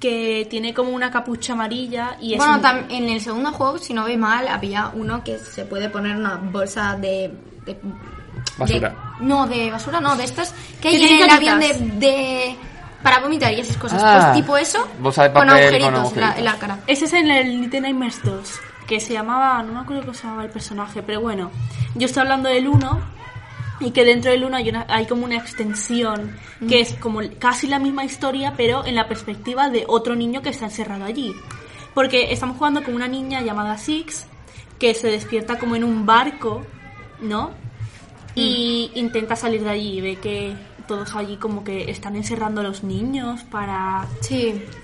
[0.00, 3.92] que tiene como una capucha amarilla y es Bueno, un- en el segundo juego, si
[3.94, 7.32] no ve mal, había uno que se puede poner una bolsa de...
[7.66, 7.78] de-
[8.58, 8.88] Basura.
[9.20, 11.74] de- no, de basura, no, de estas que hay en el avión de,
[12.06, 12.56] de-
[13.02, 14.02] para vomitar y esas cosas.
[14.04, 16.38] Ah, pues tipo eso, bolsa de con agujeritos, en, la, agujeritos.
[16.38, 16.78] en la cara.
[16.86, 20.22] Ese es en el Little Nightmares 2, que se llamaba, no me acuerdo cómo se
[20.24, 21.50] llamaba el personaje, pero bueno,
[21.94, 23.00] yo estoy hablando del 1
[23.80, 26.36] y que dentro del 1 hay, una- hay como una extensión
[26.68, 30.50] que es como casi la misma historia, pero en la perspectiva de otro niño que
[30.50, 31.34] está encerrado allí.
[31.94, 34.26] Porque estamos jugando con una niña llamada Six
[34.78, 36.62] que se despierta como en un barco,
[37.20, 37.50] ¿no?
[38.34, 40.54] Y intenta salir de allí y ve que
[40.86, 44.06] todos allí como que están encerrando a los niños para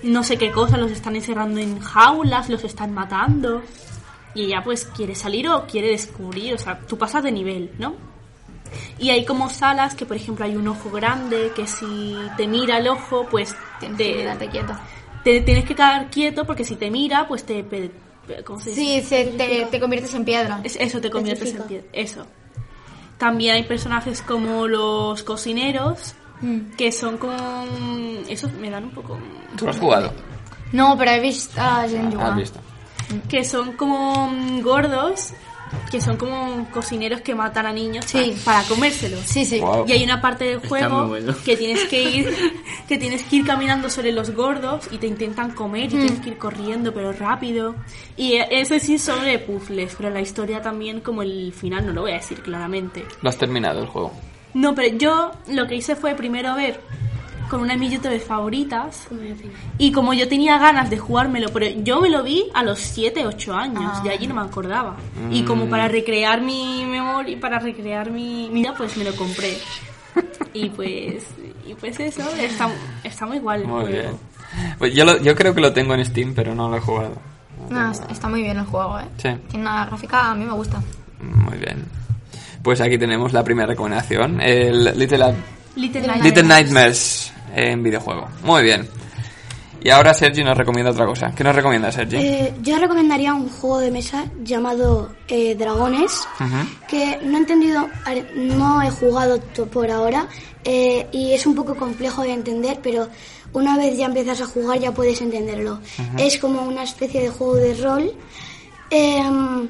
[0.03, 3.61] no sé qué cosa, los están encerrando en jaulas, los están matando.
[4.35, 7.95] Y ella pues quiere salir o quiere descubrir, o sea, tú pasas de nivel, ¿no?
[8.99, 12.77] Y hay como salas que, por ejemplo, hay un ojo grande que si te mira
[12.77, 14.73] el ojo, pues Tienes te, que quedarte quieto.
[15.23, 17.65] te tienes que quedar quieto porque si te mira, pues te...
[18.45, 18.81] ¿Cómo se dice?
[18.81, 20.61] Sí, se- te, te conviertes en piedra.
[20.63, 21.87] Es- eso, te conviertes en piedra.
[21.91, 22.27] Eso.
[23.19, 26.71] También hay personajes como los cocineros, Mm.
[26.77, 27.35] que son con...
[28.29, 29.19] Esos me dan un poco...
[29.57, 30.13] ¿Tú lo has jugado?
[30.71, 32.31] No, pero he visto a Jen jugar.
[32.31, 32.59] ¿Has visto?
[33.27, 35.33] Que son como mm, gordos,
[35.91, 38.33] que son como cocineros que matan a niños Sí.
[38.45, 39.21] para, para comérselos.
[39.25, 39.61] Sí, sí.
[39.87, 41.35] Y hay una parte del juego bueno.
[41.45, 42.29] que tienes que ir
[42.87, 45.99] que tienes que ir caminando sobre los gordos y te intentan comer y Mm.
[46.01, 47.75] tienes que ir corriendo pero rápido.
[48.17, 51.93] Y eh, eso sí son de puzzles, pero la historia también como el final no
[51.93, 53.05] lo voy a decir claramente.
[53.21, 54.11] Lo has terminado el juego.
[54.53, 56.81] No, pero yo lo que hice fue primero ver
[57.49, 59.07] con una de mis youtubers favoritas
[59.77, 63.25] y como yo tenía ganas de jugármelo, pero yo me lo vi a los 7,
[63.25, 64.01] 8 años, Ah.
[64.03, 64.95] de allí no me acordaba.
[65.31, 69.57] Y como para recrear mi memoria, para recrear mi vida, pues me lo compré.
[70.53, 71.23] Y pues,
[71.67, 72.69] y pues eso, está,
[73.03, 73.97] está muy igual el Muy juego.
[73.97, 74.11] bien.
[74.77, 77.13] Pues yo, lo- yo creo que lo tengo en Steam, pero no lo he jugado.
[77.69, 79.05] No, está, está muy bien el juego, ¿eh?
[79.17, 80.81] Sí, Tiene una gráfica, a mí me gusta.
[81.21, 81.85] muy bien.
[82.63, 85.33] Pues aquí tenemos la primera recomendación, el Little,
[85.75, 86.45] Little Little Nightmares.
[86.47, 88.27] Nightmares en videojuego.
[88.43, 88.87] Muy bien.
[89.81, 91.33] Y ahora Sergi nos recomienda otra cosa.
[91.33, 92.17] ¿Qué nos recomienda Sergi?
[92.17, 96.87] Eh, yo recomendaría un juego de mesa llamado eh, Dragones, Ujú.
[96.89, 97.87] que no he entendido,
[98.35, 99.39] no he jugado
[99.71, 100.27] por ahora
[100.65, 103.07] eh, y es un poco complejo de entender, pero
[103.53, 105.75] una vez ya empiezas a jugar ya puedes entenderlo.
[105.97, 106.17] Ujú.
[106.17, 108.11] Es como una especie de juego de rol
[108.89, 109.69] em,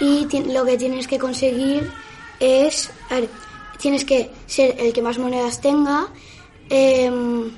[0.00, 1.90] y lo que tienes que conseguir
[2.38, 3.28] es, a ver,
[3.78, 6.06] tienes que ser el que más monedas tenga
[6.70, 7.50] em,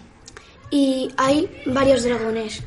[0.70, 2.62] y hay varios dragones.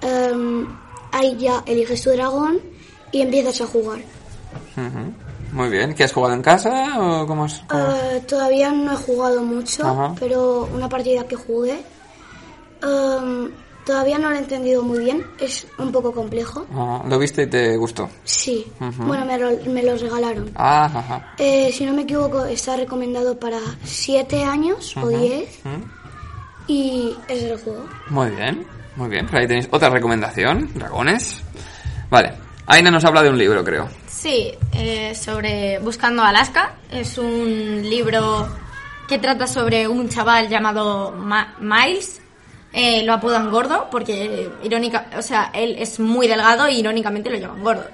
[0.00, 0.66] Em,
[1.12, 2.60] ahí ya eliges tu dragón
[3.12, 4.00] y empiezas a jugar.
[5.52, 5.94] Muy bien.
[5.94, 7.94] ¿Qué has jugado en casa o cómo cómo?
[7.94, 11.84] Eh, todavía no he jugado mucho, pero una partida que jugué
[12.82, 13.50] em,
[13.84, 15.24] todavía no lo he entendido muy bien.
[15.38, 16.66] Es un poco complejo.
[16.74, 18.08] Ah, ¿Lo viste y te gustó?
[18.24, 18.66] Sí.
[18.80, 19.02] Ujú.
[19.04, 20.50] Bueno, me, lo- me los regalaron.
[20.54, 21.34] Ah, ajá.
[21.38, 25.08] Eh, si no me equivoco, está recomendado para 7 años o Ujú.
[25.18, 25.84] 10 Ujú.
[26.68, 27.84] y ese es el juego.
[28.08, 28.66] Muy bien,
[28.96, 29.26] muy bien.
[29.26, 31.42] Pues ahí tenéis otra recomendación, dragones.
[32.10, 32.34] Vale.
[32.66, 33.88] Aina nos habla de un libro, creo.
[34.06, 36.76] Sí, eh, sobre Buscando Alaska.
[36.90, 38.48] Es un libro
[39.08, 42.21] que trata sobre un chaval llamado Ma- Miles.
[42.72, 47.36] Eh, lo apodan gordo porque, irónica, o sea, él es muy delgado y irónicamente lo
[47.36, 47.84] llaman gordo.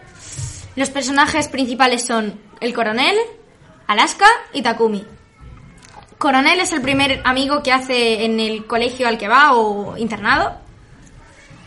[0.77, 3.17] Los personajes principales son el coronel,
[3.89, 5.05] Alaska y Takumi.
[6.19, 10.57] Coronel es el primer amigo que hace en el colegio al que va o internado.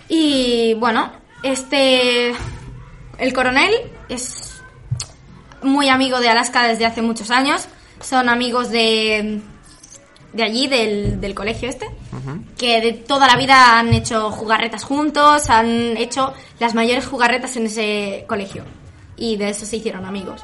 [0.09, 2.33] Y bueno, este.
[3.17, 3.73] El coronel
[4.09, 4.61] es
[5.61, 7.67] muy amigo de Alaska desde hace muchos años.
[8.01, 9.41] Son amigos de.
[10.33, 11.87] de allí, del, del colegio este.
[12.57, 17.65] Que de toda la vida han hecho jugarretas juntos, han hecho las mayores jugarretas en
[17.65, 18.63] ese colegio.
[19.17, 20.41] Y de eso se hicieron amigos.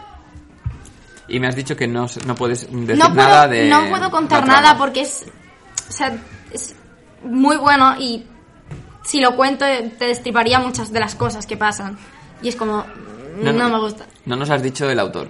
[1.27, 3.69] Y me has dicho que no, no puedes decir no puedo, nada de.
[3.69, 5.25] no puedo contar nada porque es,
[5.89, 6.15] o sea,
[6.53, 6.73] es
[7.23, 8.25] muy bueno y
[9.03, 9.65] si lo cuento
[9.97, 11.97] te destriparía muchas de las cosas que pasan.
[12.41, 12.85] Y es como,
[13.41, 13.69] no, No, no.
[13.69, 14.05] me gusta.
[14.25, 15.29] No nos has dicho el autor.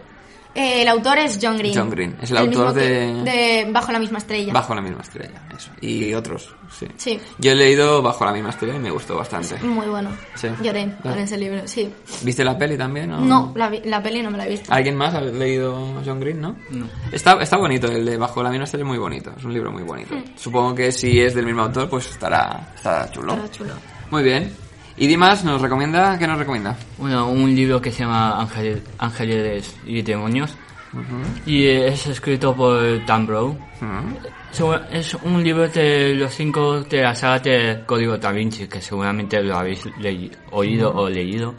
[0.59, 1.73] Eh, el autor es John Green.
[1.75, 4.51] John Green, es el autor de- de Bajo la misma estrella.
[4.53, 5.69] Bajo la misma estrella, eso.
[5.81, 6.87] Y otros, sí.
[6.97, 7.19] Sí.
[7.37, 9.55] Yo he leído Bajo la misma estrella y me gustó bastante.
[9.63, 10.09] Muy bueno.
[10.33, 10.47] Sí.
[10.63, 11.21] Lloré con Ah.
[11.21, 11.87] ese libro, sí.
[12.23, 13.11] ¿Viste la peli también?
[13.13, 14.73] o- No, la, vi- la peli no me la he visto.
[14.73, 16.55] ¿Alguien más ha leído John Green, no?
[17.11, 19.71] Está, está bonito, el de Bajo la misma estrella es muy bonito, es un libro
[19.71, 20.15] muy bonito.
[20.15, 20.23] Hmm.
[20.35, 23.33] Supongo que si es del mismo autor, pues estará, estará chulo.
[23.33, 23.73] Estará chulo.
[24.09, 24.51] Muy bien.
[24.97, 26.17] ¿Y Dimas nos recomienda?
[26.17, 26.75] ¿Qué nos recomienda?
[26.97, 30.55] Bueno, un libro que se llama Ángel- Ángeles y Demonios.
[31.45, 33.59] Y es escrito por Dan Brown.
[34.51, 38.81] So- Es un libro de los cinco de la saga de Código Da Vinci, que
[38.81, 39.83] seguramente lo habéis
[40.51, 41.53] oído o leído.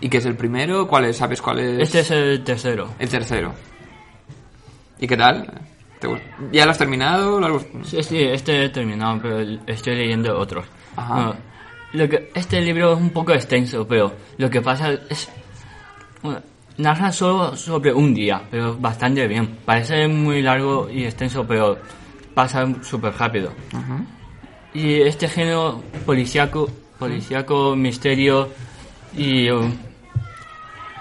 [0.00, 0.86] ¿Y qué es el primero?
[0.86, 1.16] ¿Cuál es?
[1.16, 1.78] ¿Sabes cuál es?
[1.80, 2.90] Este es el tercero.
[2.98, 3.54] El tercero.
[5.00, 5.50] ¿Y qué tal?
[6.00, 7.40] ¿Te gust- ¿Ya lo has terminado?
[7.40, 10.66] ¿Lo has Sí, sí, este he terminado, pero estoy leyendo otros.
[10.96, 11.14] Ajá.
[11.14, 11.34] Bueno,
[11.92, 15.30] lo que, este libro es un poco extenso, pero lo que pasa es...
[16.22, 16.40] bueno,
[16.78, 19.58] narra solo sobre un día, pero bastante bien.
[19.64, 21.78] Parece muy largo y extenso, pero
[22.34, 23.52] pasa súper rápido.
[24.72, 26.68] Y este género policíaco,
[26.98, 28.48] policíaco, misterio
[29.16, 29.72] y um,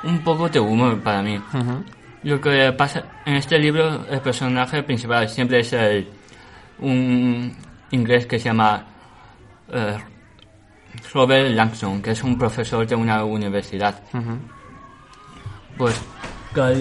[0.03, 1.39] un poco de humor para mí.
[2.23, 6.07] Lo que pasa en este libro, el personaje principal siempre es el,
[6.79, 7.55] un
[7.91, 8.83] inglés que se llama
[9.71, 9.97] eh,
[11.13, 14.01] Robert Langson, que es un profesor de una universidad.
[15.77, 15.99] Pues
[16.53, 16.75] cada,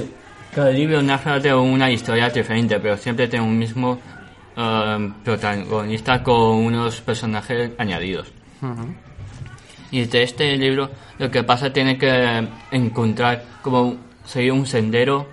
[0.54, 3.98] cada libro narra de una historia diferente, pero siempre tiene un mismo
[4.56, 8.32] eh, protagonista con unos personajes añadidos.
[9.90, 15.28] Y de este libro lo que pasa tiene que encontrar como seguir un sendero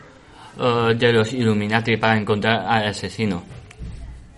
[0.59, 3.43] eh, de los Illuminati para encontrar al asesino.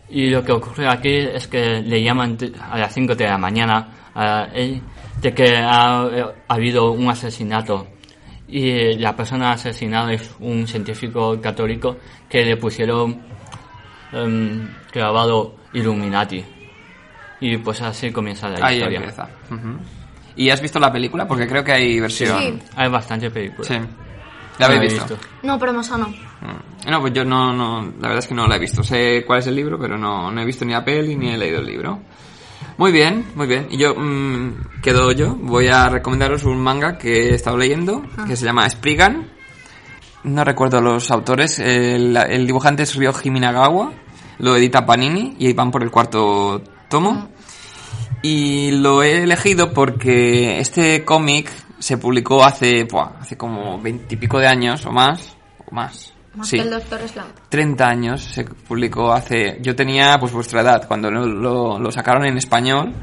[0.09, 3.87] Y lo que ocurre aquí es que le llaman a las 5 de la mañana
[4.16, 7.88] de que ha, eh, habido un asesinato.
[8.47, 11.97] Y la persona asesinada es un científico católico
[12.30, 13.22] que le pusieron
[14.13, 16.43] em, grabado Illuminati.
[17.41, 18.97] Y pues así comienza la Ahí historia.
[18.99, 19.30] empieza.
[19.51, 19.78] Ujú.
[20.38, 21.28] ¿Y has visto la película?
[21.28, 22.39] Porque creo que hay versión.
[22.39, 22.59] Sí.
[22.76, 23.68] Hay bastante películas.
[23.68, 23.80] Sí.
[24.59, 25.18] ¿La habéis he visto?
[25.43, 26.07] No, pero más o no.
[26.07, 26.89] Mm.
[26.89, 28.84] No, pues yo no, no, la verdad es que no la he visto.
[28.84, 31.38] Sé cuál es el libro, pero no, no he visto ni la peli ni he
[31.38, 31.99] leído el libro.
[32.78, 33.68] Muy bien, muy bien.
[33.70, 38.36] Y yo, mm, quedo yo, voy a recomendaros un manga que he estado leyendo, que
[38.36, 39.32] se llama Spriggan.
[40.24, 43.93] No recuerdo los autores, el, el dibujante es Ryoji Minagawa,
[44.39, 47.30] lo edita Panini y van por el cuarto tomo.
[48.22, 54.47] Y lo he elegido porque este cómic se publicó hace, buah, hace como veintipico de
[54.47, 56.14] años o más, o más.
[56.36, 56.57] Más Sí.
[56.57, 57.27] que el Doctor Slump.
[57.49, 59.57] 30 años se publicó hace...
[59.61, 62.93] Yo tenía pues vuestra edad cuando lo, lo- lo sacaron en español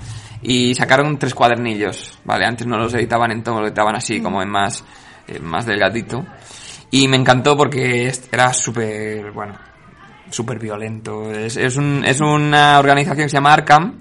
[0.42, 2.44] y sacaron tres cuadernillos, ¿vale?
[2.46, 4.84] Antes no los editaban en todo, lo editaban así como en más,
[5.28, 6.24] eh, más delgadito.
[6.90, 9.54] Y me encantó porque era súper, bueno,
[10.30, 11.30] súper violento.
[11.30, 13.98] Es, es, un- es una organización que se llama Arkham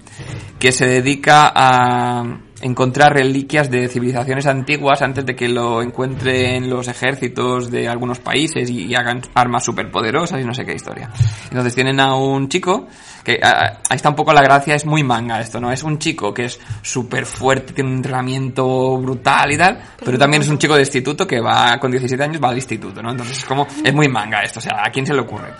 [0.58, 2.22] que se dedica a
[2.62, 8.70] encontrar reliquias de civilizaciones antiguas antes de que lo encuentren los ejércitos de algunos países
[8.70, 11.10] y, y hagan armas superpoderosas y no sé qué historia.
[11.44, 12.86] Entonces tienen a un chico
[13.24, 15.70] que ah, ahí está un poco la gracia, es muy manga esto, ¿no?
[15.70, 20.42] Es un chico que es súper fuerte, tiene un entrenamiento brutal y tal, pero también
[20.42, 23.10] es un chico de instituto que va con 17 años va al instituto, ¿no?
[23.10, 25.52] Entonces es como es muy manga esto, o sea, ¿a quién se le ocurre?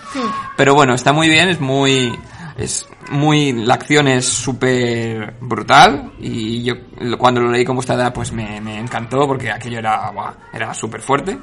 [0.57, 2.13] Pero bueno, está muy bien, es muy
[2.57, 6.75] es muy la acción es súper brutal y yo
[7.17, 10.73] cuando lo leí con vuestra edad pues me, me encantó porque aquello era buah, era
[10.73, 11.37] súper fuerte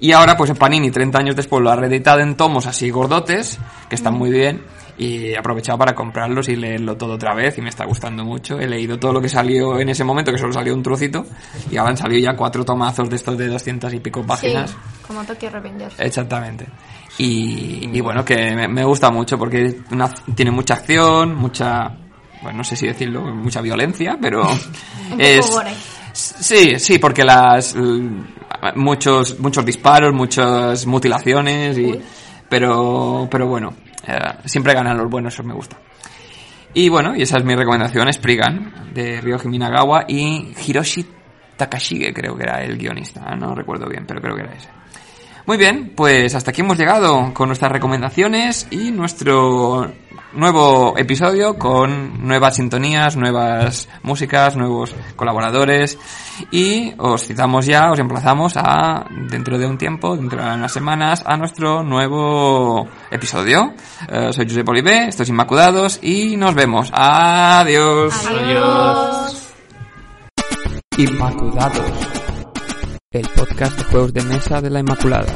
[0.00, 3.58] y ahora pues en Panini 30 años después lo ha reeditado en tomos así gordotes
[3.88, 4.62] que están muy bien
[4.96, 8.60] y he aprovechado para comprarlos y leerlo todo otra vez y me está gustando mucho
[8.60, 11.24] he leído todo lo que salió en ese momento que solo salió un trocito
[11.70, 14.76] y ahora han salido ya cuatro tomazos de estos de 200 y pico páginas Sí,
[15.08, 15.98] como Tokyo Revengers.
[15.98, 16.66] Exactamente.
[17.18, 21.88] Y, y bueno, que me, me gusta mucho porque una- tiene mucha acción, mucha,
[22.42, 24.42] bueno, no sé si decirlo, mucha violencia, pero
[25.18, 25.44] es...
[26.12, 27.74] Sí, sí, porque las
[28.74, 31.92] muchos muchos disparos, muchas mutilaciones y
[32.48, 33.74] pero pero bueno,
[34.06, 35.76] eh, siempre ganan los buenos, eso me gusta.
[36.74, 41.06] Y bueno, y esa es mi recomendación, Spriggan, de Ryoji Minagawa y Hiroshi
[41.56, 44.68] Takashige, creo que era el guionista, no recuerdo bien, pero creo que era ese.
[45.48, 49.90] Muy bien, pues hasta aquí hemos llegado con nuestras recomendaciones y nuestro
[50.34, 55.98] nuevo episodio con nuevas sintonías, nuevas músicas, nuevos colaboradores
[56.50, 61.22] y os citamos ya, os emplazamos a dentro de un tiempo, dentro de unas semanas,
[61.24, 63.72] a nuestro nuevo episodio.
[64.06, 66.90] Eh, soy Josep Olivé, esto es Inmaculados y nos vemos.
[66.92, 68.12] Adiós.
[68.26, 69.48] Adiós.
[70.98, 72.17] Inmaculados.
[73.10, 75.32] El podcast de juegos de mesa de la Inmaculada.